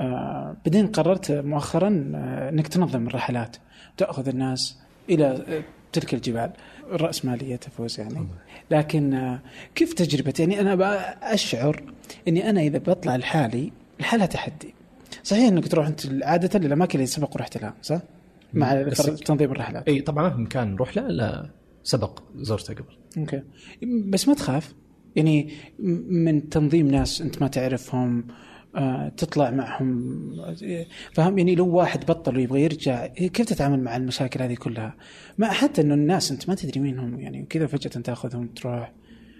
[0.00, 3.56] آه بعدين قررت مؤخرا آه إنك تنظم الرحلات
[3.96, 4.78] تأخذ الناس
[5.10, 5.62] إلى آه
[5.92, 6.50] تلك الجبال.
[6.92, 8.26] الرأسمالية تفوز يعني.
[8.70, 9.40] لكن آه
[9.74, 11.82] كيف تجربة؟ يعني أنا بقى أشعر
[12.28, 14.74] أني أنا إذا بطلع لحالي لحالها تحدي.
[15.22, 18.00] صحيح أنك تروح أنت عادة للأماكن اللي سبق ورحت لها صح؟
[18.52, 18.82] مع
[19.24, 19.88] تنظيم الرحلات.
[19.88, 21.50] إي طبعا ما في مكان نروح له الا
[21.84, 22.96] سبق زرته قبل.
[23.18, 23.42] أوكي.
[23.82, 24.74] بس ما تخاف.
[25.16, 25.52] يعني
[26.08, 28.24] من تنظيم ناس أنت ما تعرفهم
[29.16, 30.40] تطلع معهم.
[30.40, 34.96] آه، فهم يعني لو واحد بطل ويبغى يرجع كيف تتعامل مع المشاكل هذه كلها؟
[35.38, 38.92] ما حتى إنه الناس أنت ما تدري مين هم يعني كذا فجأة تأخذهم تروح.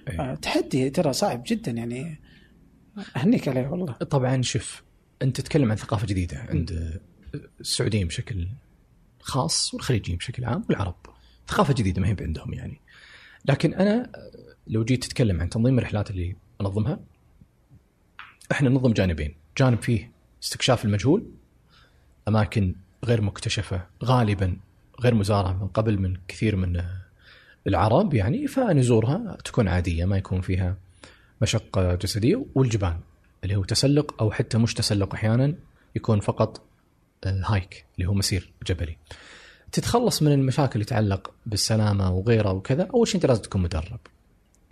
[0.09, 0.20] إيه.
[0.20, 2.20] آه، تحدي ترى صعب جدا يعني.
[3.16, 3.93] أهنيك عليه والله.
[3.93, 4.83] طبعا شوف
[5.22, 7.01] أنت تتكلم عن ثقافة جديدة عند
[7.61, 8.49] السعوديين بشكل
[9.20, 10.97] خاص والخليجيين بشكل عام والعرب.
[11.49, 12.81] ثقافة جديدة ما هي عندهم يعني.
[13.45, 14.12] لكن أنا
[14.66, 17.01] لو جيت تتكلم عن تنظيم الرحلات اللي أنظمها
[18.53, 20.11] إحنا ننظم جانبين جانب فيه
[20.42, 21.26] استكشاف المجهول
[22.28, 22.74] أماكن
[23.05, 24.57] غير مكتشفة غالبا
[25.01, 26.82] غير مزاره من قبل من كثير من
[27.66, 30.76] العرب يعني فنزورها تكون عادية ما يكون فيها
[31.42, 32.96] مشقة جسدية والجبال
[33.44, 35.55] اللي هو تسلق أو حتى مش تسلق أحيانا
[35.96, 36.61] يكون فقط
[37.24, 38.96] آه، هايك اللي هو مسير جبلي.
[39.72, 44.01] تتخلص من المشاكل اللي تتعلق بالسلامة وغيرها وكذا، أول شيء أنت لازم تكون مدرب.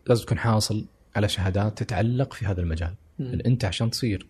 [0.07, 0.85] لازم تكون حاصل
[1.17, 2.95] على شهادات تتعلق في هذا المجال.
[3.21, 4.27] انت عشان تصير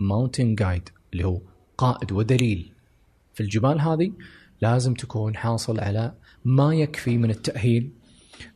[0.00, 1.40] ماونتن جايد اللي هو
[1.78, 2.72] قائد ودليل.
[3.34, 4.12] في الجبال هذه
[4.60, 6.14] لازم تكون حاصل على
[6.44, 7.90] ما يكفي من التأهيل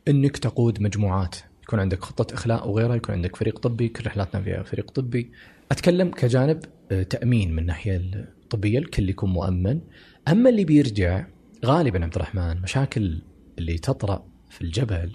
[0.07, 1.35] إنك تقود مجموعات.
[1.63, 5.31] يكون عندك خطة إخلاء وغيرها يكون عندك فريق طبي كل رحلاتنا فيها فريق طبي.
[5.71, 6.59] أتكلم كجانب
[6.91, 9.81] آه، تأمين من الناحيه الطبية الكل يكون مؤمن.
[10.27, 11.25] أما اللي بيرجع
[11.65, 13.21] غالبا عبد الرحمن مشاكل
[13.57, 15.11] اللي تطرأ في الجبل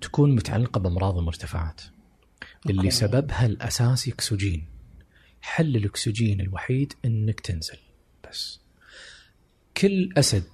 [0.00, 1.80] تكون متعلقة بأمراض المرتفعات.
[2.70, 2.90] اللي.
[2.90, 4.64] سببها الاساسي إكسجين.
[5.42, 7.78] حل الإكسجين الوحيد إنك تنزل.
[8.28, 8.60] بس.
[9.76, 10.44] كل أسد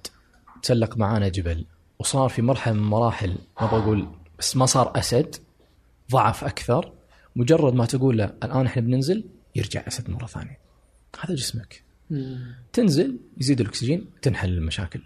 [0.63, 1.65] تسلق معانا جبل
[1.99, 4.07] وصار في مرحلة من مراحل ما بقول
[4.39, 5.35] بس ما صار أسد
[6.11, 6.93] ضعف أكثر
[7.35, 9.23] مجرد ما تقول له الآن إحنا بننزل
[9.55, 10.59] يرجع أسد مرة ثانية.
[11.21, 11.83] هذا جسمك.
[12.09, 12.55] مم.
[12.73, 15.01] تنزل يزيد الإكسجين تنحل المشاكل.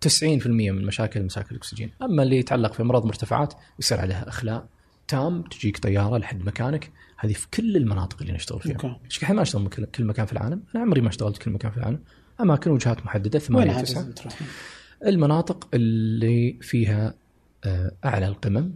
[0.00, 1.90] 90% من مشاكل مساكن الإكسجين.
[2.02, 4.66] أما اللي يتعلق في أمراض مرتفعات يصير عليها اخلاء
[5.10, 6.92] تام تجيك طيارة لحد مكانك.
[7.16, 8.74] هذه في كل المناطق اللي نشتغل فيها.
[8.74, 8.96] okay.
[9.04, 10.62] إيش الحين ما أشتغل كل مكان في العالم.
[10.74, 11.98] أنا عمري ما اشتغلت كل مكان في العالم.
[12.40, 14.00] أماكن وجهات محددة وين ثمانية عاد تسعة.
[14.00, 14.48] لازم تروحين؟
[15.06, 17.14] المناطق اللي فيها
[17.64, 18.72] آه، أعلى القمم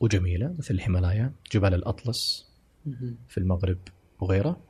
[0.00, 2.48] وجميلة مثل الهيمالايا جبال الأطلس.
[3.28, 3.78] في المغرب
[4.20, 4.60] وغيره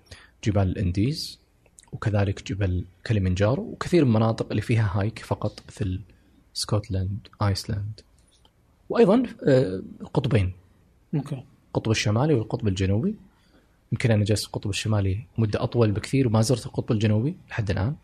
[0.44, 1.40] جبال الانديز
[1.92, 6.00] وكذلك جبل كليمنجارو وكثير من المناطق اللي فيها hike فقط مثل
[6.52, 8.00] سكوتلاند آيسلاند
[8.88, 10.52] وأيضا آه، القطبين
[11.14, 13.14] okay القطب الشمالي والقطب الجنوبي.
[13.92, 17.96] يمكن أنا جلست القطب الشمالي مدة أطول بكثير وما زرت القطب الجنوبي لحد الآن.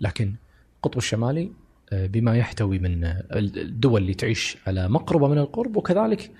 [0.00, 0.34] لكن
[0.76, 1.50] القطب الشمالي
[1.92, 6.30] آه، بما يحتوي من آه، الدول اللي تعيش على مقربة من القرب وكذلك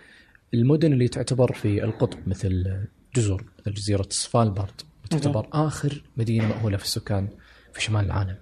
[0.54, 2.84] المدن اللي تعتبر في القطب مثل آه،
[3.16, 4.80] جزر مثل جزيرة سفالبارد
[5.10, 7.28] تعتبر آخر مدينة مأهولة في السكان
[7.72, 8.36] في شمال العالم.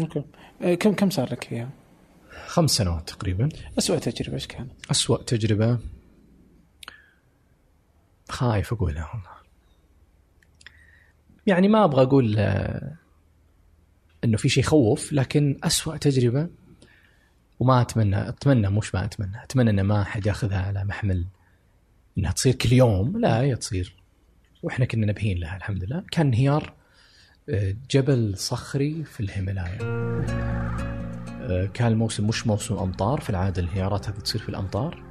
[0.00, 0.22] أوكي.
[0.76, 1.70] كم كم صار لك فيها؟
[2.46, 3.48] خمس سنوات تقريبا.
[3.78, 5.78] اسوء تجربة إيش كانت؟ أسوأ تجربة؟
[8.30, 9.40] خايف أقولها والله
[11.46, 12.96] يعني ما أبغى أقول آه،
[14.24, 16.48] إنه في شيء يخوف لكن أسوأ تجربة
[17.60, 21.26] وما أتمنى أتمنى مش ما أتمنى أتمنى إن ما أحد يأخذها على محمل
[22.18, 23.20] إنها تصير كل يوم.
[23.20, 23.96] لا هي تصير.
[24.62, 26.04] وإحنا كنا نبهين لها الحمد لله.
[26.10, 26.72] كان انهيار
[27.48, 29.78] آه، جبل صخري في الهيمالايا.
[31.40, 35.09] آه، كان الموسم مش موسم أمطار في العادة الانهيارات هذه تصير في الأمطار.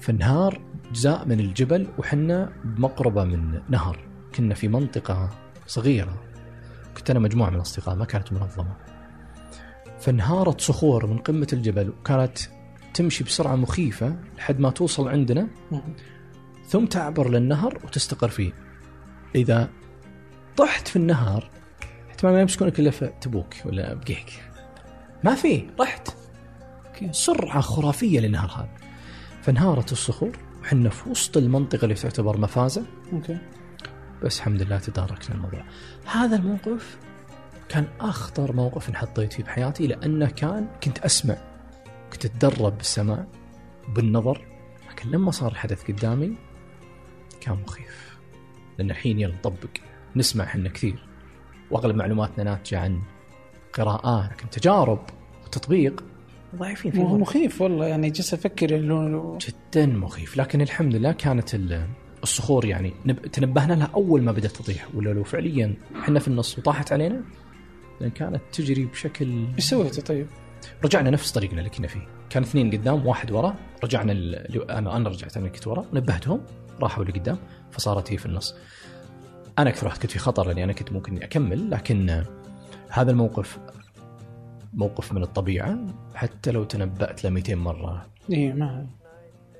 [0.00, 3.98] فانهار اجزاء من الجبل وحنا بمقربة من نهر.
[4.34, 5.30] كنا في منطقة
[5.66, 6.22] صغيرة.
[6.96, 8.76] كنت أنا مجموعة من الأصدقاء ما كانت منظمة.
[10.00, 12.38] فانهارت صخور من قمة الجبل وكانت
[12.94, 15.48] تمشي بسرعة مخيفة لحد ما توصل عندنا.
[16.68, 18.52] ثم تعبر للنهر وتستقر فيه.
[19.34, 19.70] إذا
[20.56, 21.50] طحت في النهر
[22.10, 24.42] احتمال ما يمسكونك إلا في تبوك ولا بقيك
[25.24, 26.08] ما في رحت.
[26.86, 27.12] okay.
[27.12, 28.85] سرعة خرافية للنهر هذا.
[29.46, 32.86] فانهارت الصخور وحنا في وسط المنطقة اللي تعتبر مفازة.
[33.12, 33.38] okay.
[34.22, 35.64] بس الحمد لله تداركنا الموضوع.
[36.06, 36.98] هذا الموقف
[37.68, 41.36] كان أخطر موقف انحطيت فيه بحياتي لأنه كان كنت أسمع
[42.12, 43.26] كنت أتدرب بالسماع
[43.88, 44.44] بالنظر
[44.90, 46.36] لكن لما صار الحدث قدامي
[47.40, 48.18] كان مخيف.
[48.78, 49.70] لأن الحين يلا نطبق
[50.16, 51.06] نسمع إحنا كثير
[51.70, 53.02] وأغلب معلوماتنا ناتجة عن
[53.72, 55.00] قراءات لكن تجارب
[55.44, 56.04] وتطبيق
[56.56, 57.18] ضعيفين في الموضوع.
[57.18, 60.36] مخيف والله يعني جالس أفكر انه جدا مخيف.
[60.36, 61.86] لكن الحمد لله كانت ال-
[62.22, 63.26] الصخور يعني نب...
[63.26, 64.86] تنبهنا لها أول ما بدأت تطيح.
[64.94, 67.20] ولا لو فعليا إحنا في النص وطاحت علينا
[68.00, 70.26] لأن كانت تجري بشكل إيش سويتوا طيب؟
[70.84, 72.00] رجعنا نفس طريقنا اللي كنا فيه.
[72.30, 73.54] كان اثنين قدام واحد ورا.
[73.84, 74.70] رجعنا ال...
[74.70, 75.84] أنا أنا رجعت أنا كنت ورا.
[75.92, 76.40] نبهتهم
[76.80, 77.38] راحوا لقدام
[77.70, 78.54] فصارت هي في النص.
[79.58, 82.24] أنا أكثر واحد كنت في خطر لأني أنا كنت ممكن أكمل لكن
[82.88, 83.58] هذا الموقف
[84.74, 85.78] موقف من الطبيعة
[86.14, 88.06] حتى لو تنبأت له 200 مرة.
[88.32, 88.86] اي ما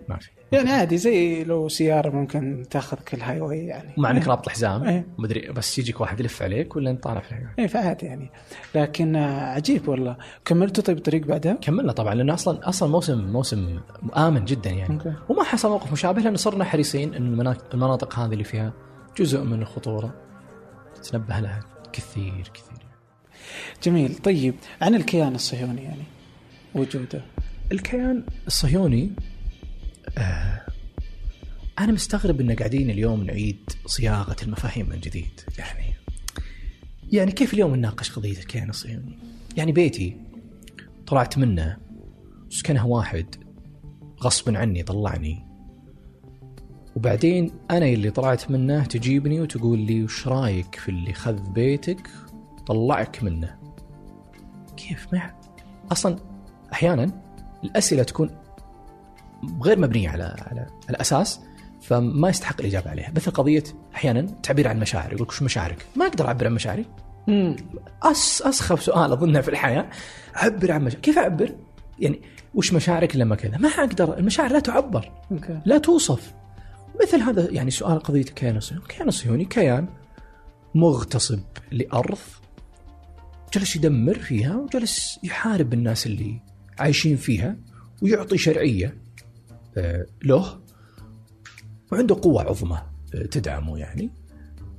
[0.09, 0.31] ما في.
[0.53, 3.95] يعني عادي زي لو سيارة ممكن تاخذ كل هاي واي يعني.
[3.97, 5.07] مع إنك رابط الحزام إيه.
[5.19, 8.31] مدري بس يجيك واحد يلف عليك ولا أنت طالع في اي فعادي يعني.
[8.75, 10.17] لكن آه، عجيب والله.
[10.45, 13.81] كملتوا طيب الطريق بعدها؟ كملنا طبعا لأنه أصلا أصلا موسم موسم
[14.17, 14.95] آمن جدا يعني.
[14.95, 15.13] أوكي.
[15.29, 18.73] وما حصل موقف مشابه لأن صرنا حريصين إن المناطق, المناطق هذه اللي فيها
[19.19, 20.15] جزء من الخطورة
[21.03, 21.61] تنبه لها
[21.93, 22.76] كثير كثير.
[23.83, 24.15] جميل.
[24.15, 26.03] طيب عن الكيان الصهيوني يعني
[26.75, 27.23] وجوده.
[27.73, 29.11] الكيان الصهيوني
[30.19, 30.61] آه
[31.79, 35.41] أنا مستغرب إن قاعدين اليوم نعيد صياغة المفاهيم من جديد.
[35.59, 35.95] يعني
[37.13, 39.19] يعني كيف اليوم نناقش قضية الكيان الصهيوني؟
[39.57, 40.17] يعني بيتي
[41.07, 41.77] طلعت منه
[42.51, 43.27] سكنها واحد
[44.23, 45.47] غصبا عني طلعني.
[46.97, 52.11] وبعدين أنا اللي طلعت منه تجيبني وتقول لي وش رأيك في اللي خذ بيتك
[52.67, 53.57] طلعك منه.
[54.77, 55.31] كيف ما
[55.93, 56.17] أصلا
[56.73, 57.11] أحيانا
[57.65, 58.31] الأسئلة تكون
[59.63, 61.41] غير مبنية على على على أساس
[61.81, 63.13] فما يستحق الإجابة عليها.
[63.17, 63.65] مثل قضية
[63.95, 66.87] أحيانا تعبير عن مشاعر يقول وش مشاعرك؟ ما أقدر أعبر عن مشاعري.
[68.03, 69.91] أس أسخف سؤال أظنه في الحياة.
[70.37, 71.55] أعبر عن مشاعر كيف أعبر؟
[71.99, 72.21] يعني
[72.55, 74.19] وش مشاعرك لما كذا؟ ما أقدر.
[74.19, 75.13] المشاعر لا تعبر
[75.65, 76.35] لا توصف.
[77.03, 79.89] مثل هذا يعني سؤال قضية الكيان الصهيوني، الكيان الصهيوني كيان
[80.75, 81.41] مغتصب
[81.73, 82.19] لأرض
[83.55, 86.41] جلس يدمر فيها وجلس يحارب الناس اللي
[86.79, 87.57] عايشين فيها
[88.03, 88.97] ويعطي شرعية
[89.77, 90.61] آه، له.
[91.93, 92.83] وعنده قوة عظمى
[93.15, 94.11] آه، تدعمه يعني.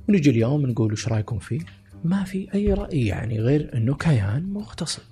[0.08, 1.60] ونجي اليوم نقول وش رأيكم فيه؟
[2.04, 5.02] ما في أي رأي يعني غير إنه كيان مغتصب.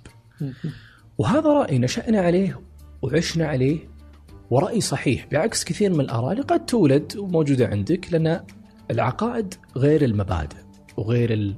[1.17, 2.61] وهذا رأي نشأنا عليه
[3.01, 3.79] وعشنا عليه
[4.49, 8.43] ورأي صحيح بعكس كثير من الآراء اللي قد تولد وموجودة عندك لأن
[8.91, 10.57] العقائد غير المبادئ
[10.97, 11.55] وغير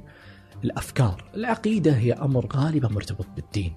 [0.64, 1.30] الأفكار.
[1.34, 3.76] العقيدة هي أمر غالبا مرتبط بالدين.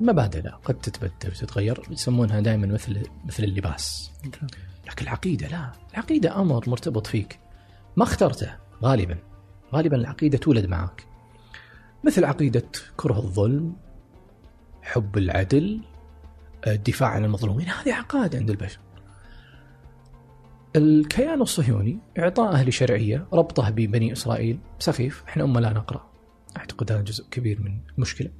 [0.00, 4.10] المبادئ لا قد تتبدل وتتغير يسمونها دائما مثل مثل اللباس.
[4.86, 5.72] لكن العقيدة لا.
[5.92, 7.38] العقيدة أمر مرتبط فيك.
[7.96, 9.18] ما اخترته غالبا.
[9.74, 11.06] غالبا العقيدة تولد معك.
[12.04, 13.76] مثل عقيدة كره الظلم
[14.82, 15.80] حب العدل
[16.66, 17.68] الدفاع عن المظلومين.
[17.68, 18.80] هذه عقائد عند البشر.
[20.76, 24.58] الكيان الصهيوني إعطائه لشرعية ربطه ببني إسرائيل.
[24.78, 26.10] سخيف إحنا أمة لا نقرأ.
[26.56, 28.30] أعتقد هذا جزء كبير من المشكلة.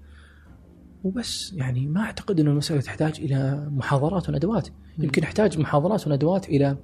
[1.04, 4.68] وبس يعني ما أعتقد أن المسألة تحتاج إلى محاضرات وندوات.
[4.98, 6.76] يمكن يحتاج محاضرات وندوات إلى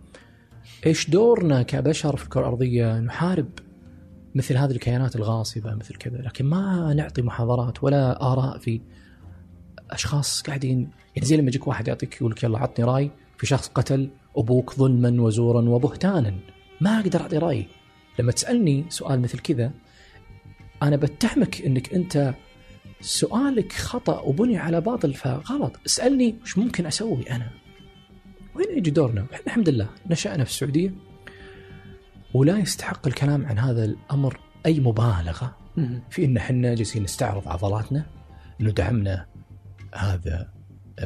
[0.87, 3.49] إيش دورنا كبشر في الكرة الأرضية نحارب
[4.35, 6.19] مثل هذه الكيانات الغاصبة مثل كذا.
[6.19, 8.81] لكن ما نعطي محاضرات ولا آراء في
[9.91, 10.91] أشخاص قاعدين.
[11.17, 14.75] يعني زي لما يجيك واحد يعطيك يقول لك يلا عطني رأي في شخص قتل أبوك
[14.75, 16.35] ظلما وزورا وبهتانا.
[16.81, 17.67] ما أقدر أعطي رأي.
[18.19, 19.71] لما تسألني سؤال مثل كذا
[20.83, 22.35] أنا بتهمك أنك أنت
[23.01, 25.81] سؤالك خطأ وبني على باطل فغلط.
[25.87, 27.51] اسألني وش ممكن أسوي أنا.
[28.55, 30.95] وين يجي دورنا؟ إحنا الحمد لله نشأنا في السعودية
[32.35, 35.57] ولا يستحق الكلام عن هذا الأمر أي مبالغة.
[36.11, 38.07] في إن إحنا جالسين نستعرض عضلاتنا
[38.61, 39.27] انه دعمنا
[39.95, 40.53] هذا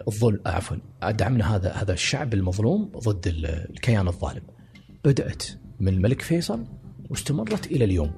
[0.08, 0.76] الظلم عفوا
[1.10, 4.42] دعمنا هذا هذا الشعب المظلوم ضد ال- الكيان الظالم.
[5.04, 5.42] بدأت
[5.80, 6.64] من الملك فيصل
[7.10, 8.10] واستمرت إلى اليوم.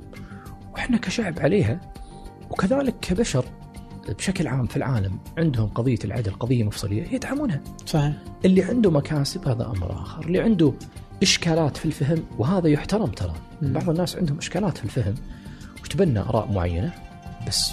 [0.72, 1.92] وإحنا كشعب عليها
[2.50, 3.44] وكذلك كبشر
[4.18, 7.60] بشكل عام في العالم عندهم قضية العدل قضية مفصلية يدعمونها.
[7.86, 8.12] صحيح
[8.44, 10.72] اللي عنده مكاسب هذا أمر آخر، اللي عنده
[11.22, 13.34] إشكالات في الفهم وهذا يحترم ترى،.
[13.62, 15.14] بعض الناس عندهم إشكالات في الفهم
[15.84, 16.92] وتبنى آراء معينة
[17.48, 17.72] بس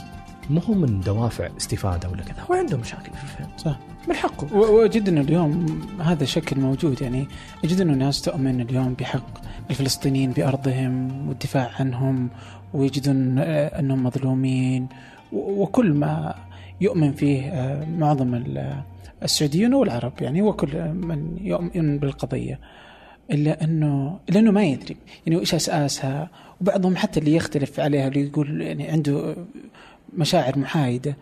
[0.49, 4.53] مو هو من دوافع استفادة ولا كذا، هو عنده مشاكل في الفهم، صح من حقه.
[4.57, 7.27] وأجد انه اليوم هذا الشكل موجود يعني
[7.63, 12.29] أجد انه الناس تؤمن اليوم بحق الفلسطينيين بأرضهم والدفاع عنهم
[12.73, 14.87] ويجدون أنهم مظلومين
[15.33, 16.35] وكل ما
[16.81, 18.83] يؤمن فيه آه، معظم ال-
[19.23, 22.59] السعوديون والعرب يعني وكل من يؤمن بالقضية.
[23.31, 24.95] إلا انه إلا أنه ما يدري
[25.27, 26.29] يعني إيش أساسها؟
[26.61, 29.35] وبعضهم حتى اللي يختلف عليها اللي يقول يعني عنده
[30.17, 31.15] مشاعر محايدة.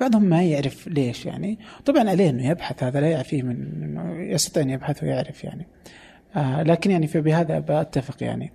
[0.00, 1.58] بعضهم ما يعرف ليش يعني.
[1.84, 5.66] طبعا عليه إنه يبحث هذا لا يعفيه من إنه يستطيع أن يبحث ويعرف يعني.
[6.36, 8.52] آه لكن يعني فبهذا بتفق يعني.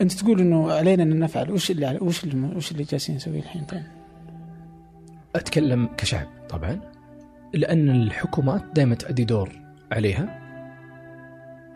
[0.00, 1.50] أنت تقول إنه علينا أن نفعل.
[1.50, 3.82] وش اللي وش اللي وش اللي جالسين نسويه الحين طيب؟
[5.36, 6.80] أتكلم كشعب طبعا
[7.54, 9.50] لأن الحكومات دائما تؤدي دور
[9.92, 10.40] عليها.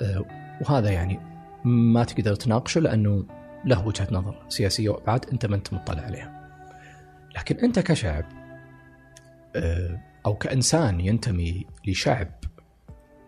[0.03, 0.25] آه،
[0.61, 1.21] وهذا يعني
[1.65, 3.25] ما تقدر تناقشه لأنه
[3.65, 4.89] له وجهة نظر سياسية.
[4.89, 6.51] وابعاد أنت ما أنت مطلع عليها.
[7.37, 8.25] لكن أنت كشعب
[10.27, 12.29] أو كإنسان ينتمي لشعب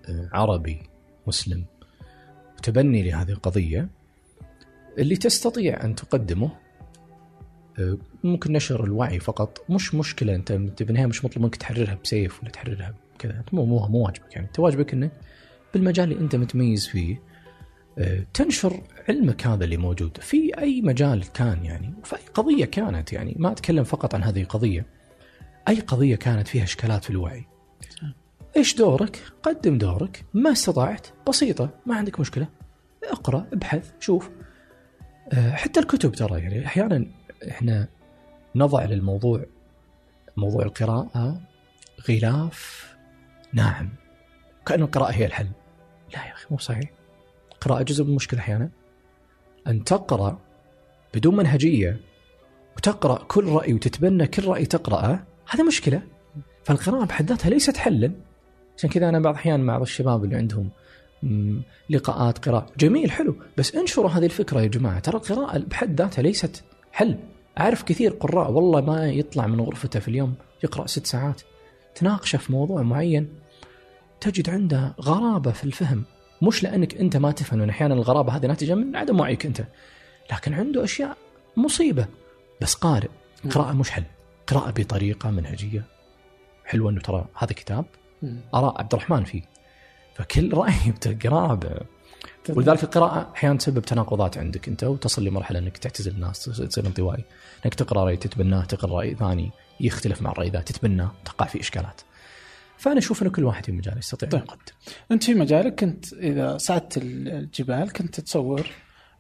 [0.09, 0.83] آه، عربي
[1.27, 1.65] مسلم
[2.59, 3.89] متبني لهذه القضية
[4.99, 6.51] اللي تستطيع أن تقدمه.
[7.79, 10.53] آه، ممكن نشر الوعي فقط مش مشكلة أنت
[10.83, 14.47] بالنهايه مش مطلوب منك تحررها بسيف ولا تحررها كذا مو مو مو واجبك يعني.
[14.47, 15.13] أنت واجبك انك
[15.75, 17.23] بالمجال اللي أنت متميز فيه
[17.99, 21.95] آه، تنشر علمك هذا اللي موجود في أي مجال كان يعني.
[22.03, 24.96] وفي أي قضية كانت يعني ما أتكلم فقط عن هذه القضية.
[25.69, 27.47] أي قضية كانت فيها إشكالات في الوعي؟
[28.57, 30.25] إيش دورك؟ قدم دورك.
[30.35, 31.07] ما استطعت.
[31.29, 31.71] بسيطة.
[31.87, 32.49] ما عندك مشكلة.
[33.05, 34.31] اقرأ ابحث شوف.
[35.33, 37.07] آه، حتى الكتب ترى يعني أحيانا
[37.49, 37.89] إحنا
[38.55, 39.47] نضع للموضوع
[40.37, 41.41] موضوع القراءة
[42.09, 42.97] غلاف.
[43.53, 43.91] ناعم
[44.67, 45.49] كأن القراءة هي الحل.
[46.15, 46.91] لا يا أخي مو صحيح.
[47.53, 48.71] القراءة جزء من المشكلة أحيانا.
[49.67, 50.39] أن تقرأ
[51.15, 52.01] بدون منهجية
[52.77, 55.27] وتقرأ كل رأي وتتبنى كل رأي تقرأه.
[55.51, 56.03] هذا مشكلة.
[56.65, 58.13] فالقراءة بحد ذاتها ليست حلا.
[58.79, 60.71] عشان كذا أنا بعض الأحيان مع بعض الشباب اللي عندهم
[61.91, 62.67] لقاءات قراءة.
[62.79, 63.37] جميل حلو.
[63.57, 64.99] بس انشروا هذه الفكرة يا جماعة.
[64.99, 67.19] ترى القراءة بحد ذاتها ليست حل.
[67.61, 70.35] أعرف كثير قراء والله ما يطلع من غرفته في اليوم
[70.65, 71.43] يقرأ ست ساعات.
[71.95, 73.29] تناقشة في موضوع معين
[74.21, 76.05] تجد عنده غرابة في الفهم.
[76.43, 79.65] مش لأنك أنت ما تفهم لأن أحيانا الغرابة هذه ناتجة من عدم وعيك أنت.
[80.33, 81.17] لكن عنده أشياء
[81.57, 82.07] مصيبة.
[82.61, 83.09] بس قارئ.
[83.51, 84.05] قراءة مش حل.
[84.47, 85.85] قراءة بطريقة منهجية.
[86.65, 87.85] حلوة أنه ترى هذا كتاب
[88.23, 88.41] مم.
[88.55, 89.43] آراء عبد الرحمن فيه.
[90.15, 91.61] فكل رأي بتقراه
[92.49, 97.25] ولذلك القراءة أحيانا تسبب تناقضات عندك أنت وتصل لمرحلة أنك تعتزل الناس تصير انطوائي.
[97.67, 102.01] أنك تقرأ رأي تتبناه تقرأ رأي ثاني يختلف مع الرأي ذا تتبناه تقع في إشكالات.
[102.79, 104.43] فأنا أشوف أن كل واحد في مجال يستطيع طيب.
[104.43, 104.73] يقدم.
[105.13, 108.67] أنت في مجالك كنت إذا صعدت الجبال كنت تصور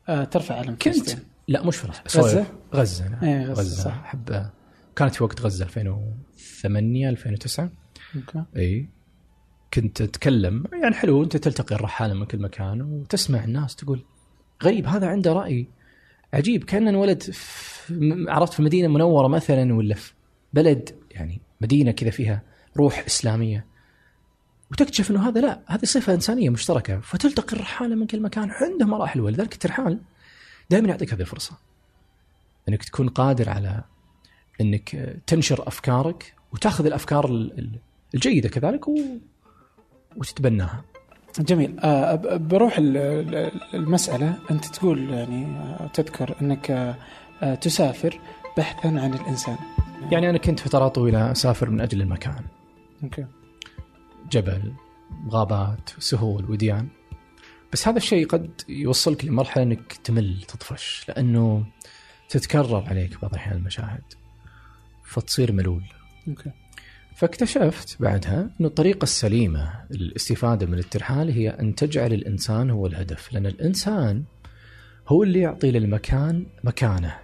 [0.08, 1.24] آه ترفع علم كنت؟ فلسطين.
[1.48, 3.24] لا مش فرنسا غزة؟ غزة نعم.
[3.24, 4.04] إيه، غزة، غزة صح.
[4.04, 4.50] أحب
[4.96, 7.70] كانت في وقت غزة 2008 2009
[8.16, 8.44] أوكي.
[8.56, 8.88] إي.
[9.74, 14.04] كنت أتكلم يعني حلو أنت تلتقي الرحالة من كل مكان وتسمع الناس تقول
[14.62, 15.68] غريب هذا عنده رأي
[16.34, 17.22] عجيب كان انولد
[18.28, 20.12] عرفت في مدينة منورة مثلا ولا في
[20.52, 22.42] بلد يعني مدينة كذا فيها
[22.76, 23.66] روح إسلامية.
[24.70, 27.00] وتكتشف إنه هذا لا هذه صفة إنسانية مشتركة.
[27.00, 29.20] فتلتقي الرحالة من كل مكان عنده مراحل.
[29.20, 30.00] ولذلك الترحال
[30.70, 31.58] دائما يعطيك هذه الفرصة.
[32.68, 33.84] إنك تكون قادر على
[34.60, 37.78] إنك تنشر أفكارك وتأخذ الأفكار ال- ال-
[38.14, 38.94] الجيدة كذلك و...
[40.16, 40.84] وتتبناها.
[41.38, 41.80] جميل.
[41.80, 44.38] آه بروح ال- ال- المسألة.
[44.50, 46.70] أنت تقول يعني آه، تذكر أنك
[47.42, 48.20] آه، تسافر
[48.56, 49.56] بحثا عن الإنسان.
[50.10, 52.44] يعني أنا كنت فترات طويلة أسافر من أجل المكان.
[53.02, 53.26] okay.
[54.32, 54.72] جبل
[55.28, 56.88] غابات سهول وديان.
[57.72, 61.64] بس هذا الشيء قد يوصلك لمرحلة إنك تمل تطفش لأنه
[62.28, 64.02] تتكرر عليك بعض الأحيان المشاهد.
[65.06, 65.82] فتصير ملول.
[66.28, 66.50] okay.
[67.16, 73.46] فاكتشفت بعدها أن الطريقة السليمة للاستفادة من الترحال هي أن تجعل الإنسان هو الهدف لأن
[73.46, 74.24] الإنسان
[75.08, 77.18] هو اللي يعطي للمكان مكانة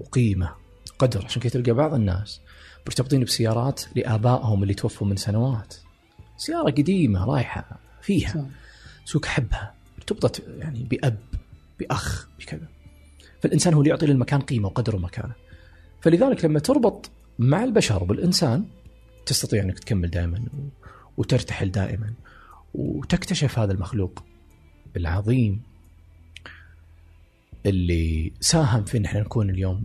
[0.00, 0.54] وقيمة
[0.98, 1.24] قدر.
[1.24, 2.40] عشان كذا تلقى بعض الناس
[2.86, 5.74] مرتبطين بسيارات لآبائهم اللي توفوا من سنوات.
[6.36, 8.40] سيارة قديمة رايحة فيها صح.
[9.04, 11.18] سوق حبها ارتبطت يعني بأب
[11.80, 12.68] بأخ بكذا.
[13.42, 15.34] فالإنسان هو اللي يعطي للمكان قيمة وقدر ومكانة.
[16.00, 18.64] فلذلك لما تربط مع البشر بالإنسان
[19.26, 20.42] تستطيع أنك تكمل دائما
[21.16, 22.12] وترتحل دائما
[22.74, 24.24] وتكتشف هذا المخلوق
[24.96, 25.62] العظيم
[27.66, 29.82] اللي ساهم في إن إحنا نكون اليوم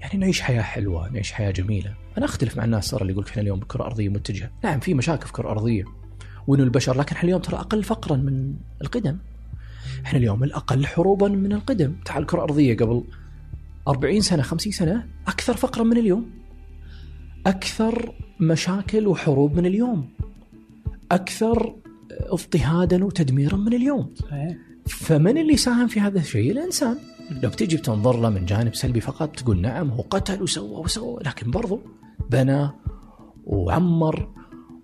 [0.00, 1.94] يعني نعيش حياة حلوة، نعيش حياة جميلة.
[2.18, 5.26] أنا أختلف مع الناس ترى اللي يقول إحنا اليوم بكرة أرضية متجهة، نعم في مشاكل
[5.26, 5.84] في كرة أرضية
[6.46, 9.18] وإنه البشر لكن إحنا اليوم ترى أقل فقرا من القدم.
[10.04, 13.04] إحنا اليوم الأقل حروبا من القدم، تعال الكره الارضيه قبل
[13.88, 16.30] 40 سنة 50 سنة أكثر فقرا من اليوم.
[17.46, 20.08] أكثر مشاكل وحروب من اليوم.
[21.12, 21.76] أكثر
[22.10, 24.14] اضطهادا وتدميرا من اليوم.
[24.14, 24.56] صحيح
[24.86, 26.98] فمن اللي ساهم في هذا الشيء؟ الإنسان.
[27.30, 31.50] لو بتجي بتنظر له من جانب سلبي فقط تقول نعم هو قتل وسوى وسوى لكن
[31.50, 31.80] برضو
[32.30, 32.70] بنى
[33.44, 34.28] وعمر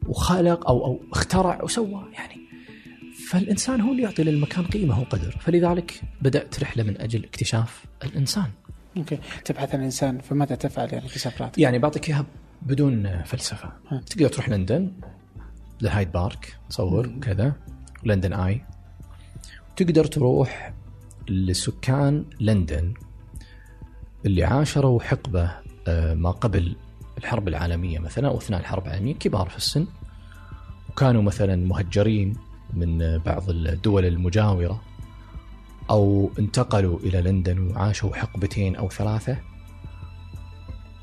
[0.06, 2.40] وخلق أو أو اخترع وسوى يعني
[3.28, 8.50] فالإنسان هو اللي يعطي للمكان قيمة وقدر فلذلك بدأت رحلة من أجل اكتشاف الإنسان
[8.96, 12.24] أوكي تبحث عن الإنسان فماذا تفعل يعني في سفراتك؟ يعني بعطيك إياها
[12.62, 13.72] بدون فلسفة.
[13.88, 14.00] ها.
[14.06, 14.92] تقدر تروح لندن
[15.80, 17.52] لهايد بارك تصور كذا
[18.04, 18.64] لندن آي.
[19.76, 20.72] تقدر تروح
[21.28, 22.94] لسكان لندن
[24.26, 25.50] اللي عاشروا حقبة
[25.88, 26.76] آه، ما قبل
[27.18, 29.86] الحرب العالمية مثلا أو أثناء الحرب العالمية كبار في السن.
[30.90, 32.36] وكانوا مثلا مهجرين
[32.74, 34.82] من آه، بعض الدول المجاورة.
[35.90, 39.36] أو انتقلوا إلى لندن وعاشوا حقبتين أو ثلاثة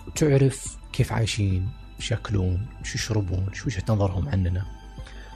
[0.07, 1.69] وتعرف كيف عايشين
[1.99, 4.65] إيش يأكلون إيش يشربون إيش وجهة نظرهم عننا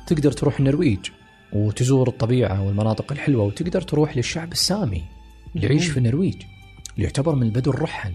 [0.07, 1.09] تقدر تروح النرويج
[1.53, 5.03] وتزور الطبيعة والمناطق الحلوة وتقدر تروح للشعب السامي
[5.55, 6.35] اللي يعيش في النرويج
[6.93, 8.13] اللي يعتبر من البدو الرحل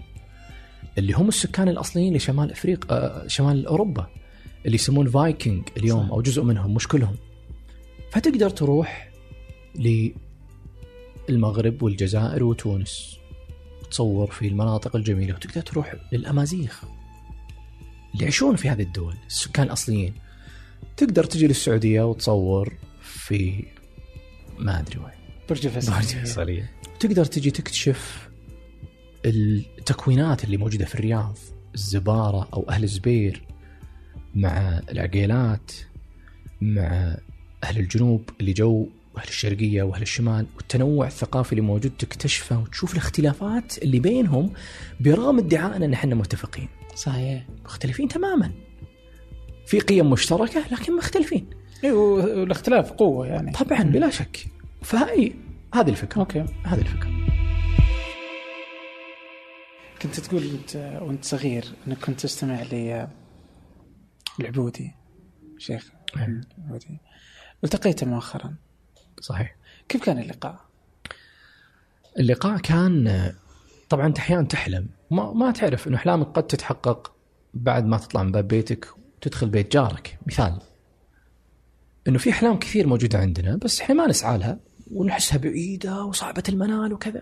[0.97, 4.07] اللي هم السكان الأصليين لشمال افريقيا آه، شمال أوروبا
[4.65, 6.11] اللي يسمون فايكنج اليوم صح.
[6.11, 7.15] أو جزء منهم مش كلهم
[8.11, 9.11] فتقدر تروح
[11.29, 13.17] للمغرب والجزائر وتونس.
[13.91, 15.35] تصور في المناطق الجميلة.
[15.35, 16.73] وتقدر تروح للأمازيغ.
[18.13, 19.15] اللي يعيشون في هذه الدول.
[19.27, 20.13] السكان الأصليين.
[20.97, 23.65] تقدر تجي للسعودية وتصور في
[24.57, 25.13] ما أدري وين.
[25.49, 28.29] برج برج الفيصل الفيصلية تقدر تجي تكتشف
[29.25, 31.37] التكوينات اللي موجودة في الرياض.
[31.75, 33.43] الزبارة أو أهل الزبير
[34.35, 35.71] مع العقيلات
[36.61, 37.17] مع
[37.63, 43.77] أهل الجنوب اللي جو أهل الشرقية وأهل الشمال والتنوع الثقافي اللي موجود تكتشفه وتشوف الاختلافات
[43.77, 44.53] اللي بينهم
[44.99, 46.67] برغم ادعائنا أن إحنا متفقين.
[46.95, 47.43] صحيح.
[47.65, 48.51] مختلفين تماما.
[49.65, 51.49] في قيم مشتركة لكن مختلفين.
[51.83, 53.51] اي والاختلاف قوة يعني.
[53.51, 54.47] طبعا بلا شك.
[54.81, 55.33] فهي
[55.73, 56.19] هذه الفكرة.
[56.19, 56.45] okay.
[56.63, 57.11] هذه الفكرة.
[60.01, 63.07] كنت تقول أنت وأنت صغير أنك كنت تستمع ل
[64.39, 64.91] العبودي
[65.57, 66.41] شيخ أيوة.
[66.57, 66.99] العبودي.
[67.63, 68.55] التقيته مؤخرا.
[69.21, 69.55] صحيح.
[69.89, 70.59] كيف كان اللقاء؟
[72.19, 73.33] اللقاء كان
[73.89, 74.87] طبعا انت أحيانا تحلم.
[75.11, 77.11] ما, ما تعرف إنه احلامك قد تتحقق
[77.53, 78.87] بعد ما تطلع من باب بيتك
[79.17, 80.17] وتدخل بيت جارك.
[80.27, 80.59] مثال
[82.07, 84.59] إنه في أحلام كثير موجودة عندنا بس إحنا ما نسعى لها
[84.91, 87.21] ونحسها بعيدة وصعبة المنال وكذا.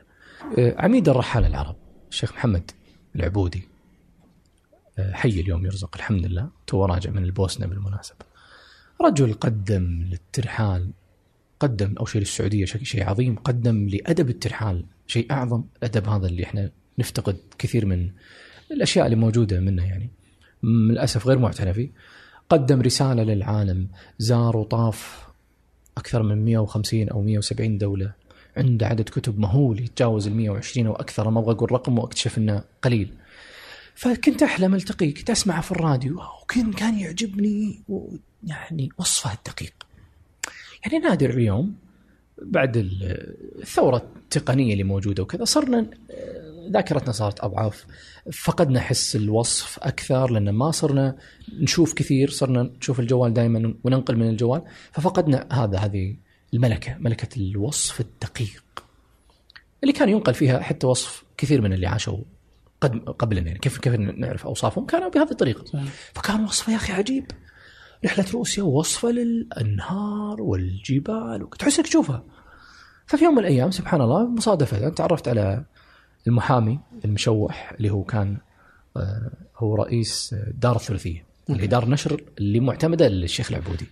[0.57, 1.75] آه، عميد الرحاله العرب
[2.09, 2.71] الشيخ محمد
[3.15, 3.67] العبودي.
[4.99, 6.49] آه، حي اليوم يرزق الحمد لله.
[6.67, 8.25] تو راجع من البوسنة بالمناسبة.
[9.01, 10.91] رجل قدم للترحال
[11.59, 16.71] قدم أو شيء للسعودية شيء عظيم قدم لأدب الترحال شيء أعظم الادب هذا اللي إحنا
[16.99, 18.09] نفتقد كثير من
[18.71, 20.09] الأشياء اللي موجودة منه يعني.
[20.63, 21.89] للأسف غير معتنى فيه
[22.49, 23.87] قدم رسالة للعالم
[24.19, 25.27] زار وطاف
[25.97, 28.11] أكثر من 150 أو 170 دولة
[28.57, 32.63] عنده عدد كتب مهول يتجاوز ال 120 أو أكثر ما أبغى أقول رقم واكتشف إنه
[32.81, 33.13] قليل.
[33.95, 37.79] فكنت أحلم التقيه كنت أسمعه في الراديو وكان كان يعجبني
[38.43, 39.73] يعني وصفه الدقيق.
[40.85, 41.75] يعني نادر اليوم
[42.41, 42.77] بعد
[43.61, 45.89] الثورة التقنية اللي موجودة وكذا صرنا
[46.71, 47.85] ذاكرتنا صارت اضعف
[48.33, 51.15] فقدنا حس الوصف أكثر لأن ما صرنا
[51.59, 54.61] نشوف كثير صرنا نشوف الجوال دائما وننقل من الجوال
[54.91, 56.15] ففقدنا هذا هذه
[56.53, 58.63] الملكة ملكة الوصف الدقيق.
[59.83, 62.17] اللي كان ينقل فيها حتى وصف كثير من اللي عاشوا
[63.19, 65.65] قبلنا يعني كيف كيف نعرف أوصافهم كانوا بهذه الطريقة.
[65.65, 65.83] صحيح.
[66.13, 67.25] فكان وصفه يا أخي عجيب.
[68.05, 72.23] رحلة روسيا وصفه للأنهار والجبال تحس إنك تشوفها.
[73.05, 75.65] ففي يوم من الأيام سبحان الله مصادفة تعرفت على
[76.27, 78.37] المحامي المشوح اللي هو كان
[78.97, 83.85] آه، هو رئيس دار الثلاثية اللي دار نشر اللي معتمدة للشيخ العبودي.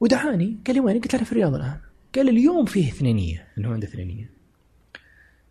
[0.00, 1.80] ودعاني قال لي وين؟ قلت له في الرياض الآن.
[2.14, 4.30] قال اليوم فيه اثنينية إنه عنده اثنينية.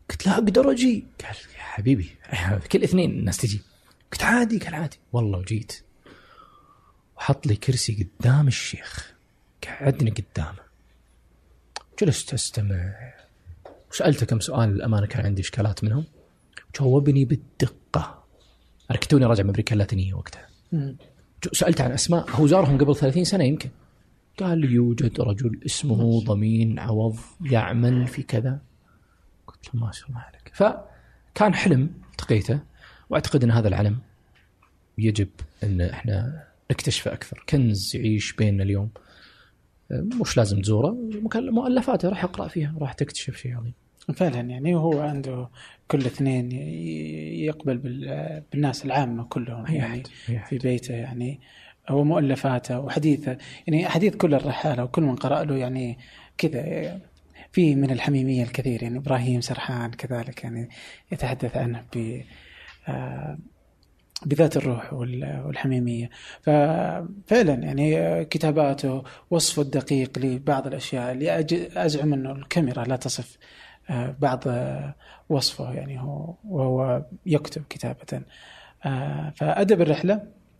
[0.09, 2.09] قلت له أقدر أجي؟ قال يا حبيبي
[2.71, 3.61] كل اثنين الناس تجي.
[4.11, 4.97] قلت عادي قال عادي.
[5.13, 5.82] والله وجيت
[7.23, 9.13] وحط لي كرسي قدام الشيخ
[9.67, 10.59] قعدني قدامه.
[12.01, 12.95] جلست أستمع.
[13.91, 16.05] وسالته كم سؤال للامانه كان عندي إشكالات منهم.
[16.79, 18.23] جاوبني بالدقة.
[18.91, 20.47] أنا كنت توني راجع من أمريكا اللاتينية وقتها.
[21.53, 22.29] سالته عن أسماء.
[22.29, 23.69] هو زارهم قبل 30 سنة يمكن.
[24.39, 28.59] قال لي يوجد رجل اسمه ضمين عوض يعمل في كذا.
[29.47, 30.51] قلت له ما شاء الله عليك.
[30.53, 32.59] فكان حلم التقيته
[33.09, 33.99] وأعتقد إن هذا العلم
[34.97, 35.29] يجب
[35.63, 37.43] إن إحنا نكتشفه أكثر.
[37.49, 38.89] كنز يعيش بيننا اليوم.
[39.91, 40.97] مش لازم تزوره.
[41.35, 43.73] مؤلفاته راح اقرا فيها راح تكتشف شيء عظيم.
[44.15, 45.49] فعلا يعني هو عنده
[45.87, 46.51] كل اثنين
[47.41, 47.77] يقبل
[48.51, 50.03] بالناس العامة كلهم يعني
[50.49, 51.39] في بيته يعني.
[51.89, 53.37] هو مؤلفاته وحديثه.
[53.67, 55.97] يعني حديث كل الرحالة وكل من قرأ له يعني
[56.37, 57.01] كذا.
[57.51, 60.69] فيه من الحميمية الكثير يعني إبراهيم سرحان كذلك يعني
[61.11, 62.21] يتحدث عنه ب
[62.87, 63.37] آه،
[64.25, 66.09] بذات الروح والحميمية.
[66.41, 71.45] ففعلا يعني كتاباته وصفه الدقيق لبعض الأشياء اللي
[71.75, 73.37] أزعم أنه الكاميرا لا تصف
[73.89, 74.43] آه، بعض
[75.29, 78.21] وصفه يعني هو وهو يكتب كتابة.
[78.85, 80.13] آه، فأدب الرحلة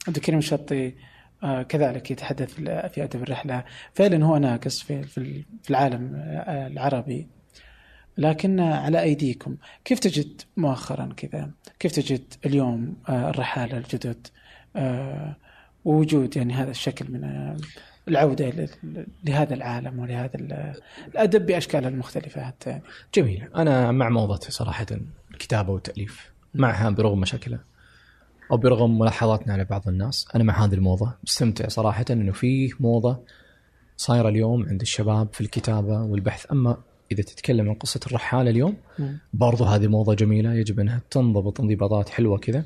[0.08, 0.96] عبد الكريم الشطي
[1.44, 3.64] آه، كذلك يتحدث في أدب الرحلة.
[3.94, 6.12] فعلا هو ناقص في العالم
[6.48, 7.28] العربي.
[8.18, 9.56] لكن على أيديكم.
[9.86, 14.28] كيف تجد مؤخرا كذا؟ كيف تجد اليوم آه، الرحالة الجدد؟
[14.76, 15.36] آه،
[15.86, 17.54] ووجود يعني هذا الشكل من
[18.08, 18.70] العودة
[19.24, 20.32] لهذا العالم ولهذا
[21.08, 22.84] الأدب بأشكاله المختلفة حتى يعني.
[23.16, 23.48] جميل.
[23.56, 24.86] أنا مع موضة صراحة
[25.32, 27.64] الكتابة والتأليف معها برغم مشاكلها
[28.52, 31.14] أو برغم ملاحظاتنا على بعض الناس أنا مع هذه الموضة.
[31.24, 33.20] مستمتع صراحة أنه فيه موضة
[33.98, 36.52] صايرة اليوم عند الشباب في الكتابة والبحث.
[36.52, 36.78] أما
[37.14, 38.78] إذا تتكلم عن قصة الرحالة اليوم
[39.34, 42.66] برضو هذه موضة جميلة يجب أنها تنضبط انضباطات حلوة كذا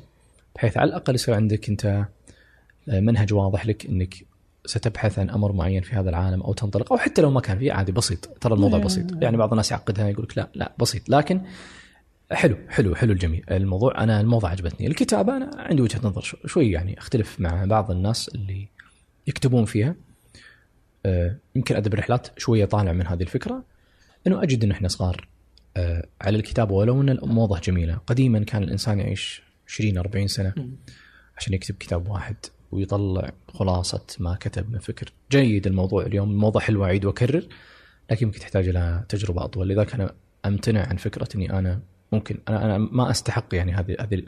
[0.54, 2.06] بحيث على الأقل يصير عندك أنت
[2.88, 4.14] آه، منهج واضح لك إنك
[4.66, 7.72] ستبحث عن أمر معين في هذا العالم أو تنطلق أو حتى لو ما كان فيه
[7.72, 8.24] عادي بسيط.
[8.40, 9.22] ترى الموضوع بسيط.
[9.22, 11.08] يعني بعض الناس يعقدها يقول لك لا لا بسيط.
[11.08, 11.40] لكن
[12.32, 14.86] حلو حلو حلو الجميل الموضوع أنا الموضوع عجبتني.
[14.86, 18.68] الكتابة أنا عندي وجهة نظر شوي يعني أختلف مع بعض الناس اللي
[19.26, 19.94] يكتبون فيها.
[21.06, 23.64] آه، يمكن أدب الرحلات شوية طالع من هذه الفكرة.
[24.28, 25.28] أنه أجد أن إحنا صغار
[25.76, 30.54] آه، على الكتابه ولو أن الموضة جميلة، قديما كان الإنسان يعيش 20 40 سنة
[31.36, 32.36] عشان يكتب كتاب واحد
[32.72, 37.48] ويطلع خلاصة ما كتب من فكر، جيد الموضوع اليوم الموضة حلوة أعيد وأكرر
[38.10, 40.14] لكن يمكن تحتاج إلى تجربة أطول، لذلك أنا
[40.46, 41.80] أمتنع عن فكرة أني أنا
[42.12, 44.22] ممكن أنا أنا ما أستحق يعني هذه هذه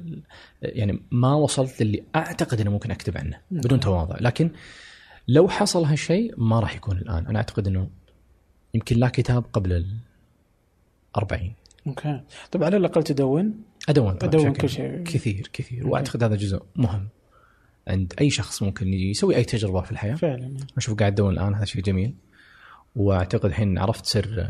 [0.62, 4.50] يعني ما وصلت للي أعتقد انه ممكن أكتب عنه بدون تواضع، لكن
[5.28, 7.90] لو حصل هالشيء ما راح يكون الآن، أنا أعتقد إنه
[8.74, 9.96] يمكن لا كتاب قبل ال
[11.16, 11.54] 40
[11.86, 12.20] okay.
[12.52, 15.88] طيب على الأقل تدون؟ أدون أدون كل شيء كثير كثير.
[15.88, 17.08] وأعتقد هذا جزء مهم.
[17.88, 20.14] عند أي شخص ممكن يسوي أي تجربة في الحياة.
[20.14, 20.56] فعلا.
[20.76, 22.14] أشوف قاعد أدون الآن هذا شيء جميل.
[22.96, 24.48] وأعتقد الحين عرفت سر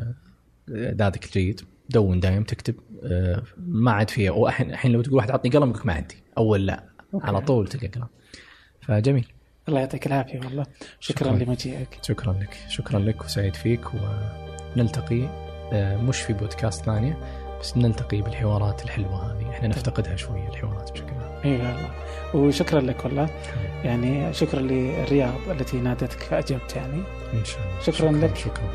[0.70, 1.60] اعدادك الجيد.
[1.90, 4.48] دون دايم تكتب آه، ما عاد فيها.
[4.60, 6.22] الحين لو تقول واحد عطني قلم ما عندي.
[6.38, 6.84] أول لا.
[7.14, 7.26] أوكي.
[7.26, 8.06] على طول تلقى قلم.
[8.80, 9.26] فجميل.
[9.70, 10.66] الله يعطيك العافية والله.
[11.00, 11.44] شكرا, شكرا.
[11.44, 11.88] لمجيئك.
[12.02, 12.56] شكرا لك.
[12.68, 13.80] شكرا لك وسعيد فيك.
[14.76, 15.28] ونلتقي
[15.72, 17.18] آه، مش في بودكاست ثانية
[17.60, 19.50] بس نلتقي بالحوارات الحلوة هذه.
[19.50, 21.40] إحنا نفتقدها شوية الحوارات بشكل عام.
[21.44, 21.90] إي والله.
[22.34, 23.30] وشكرا لك والله.
[23.84, 27.02] يعني شكرا للرياض التي نادتك فأجبت يعني.
[27.34, 27.80] إن شاء الله.
[27.80, 28.36] شكرا, شكرا لك.
[28.36, 28.70] شكرا.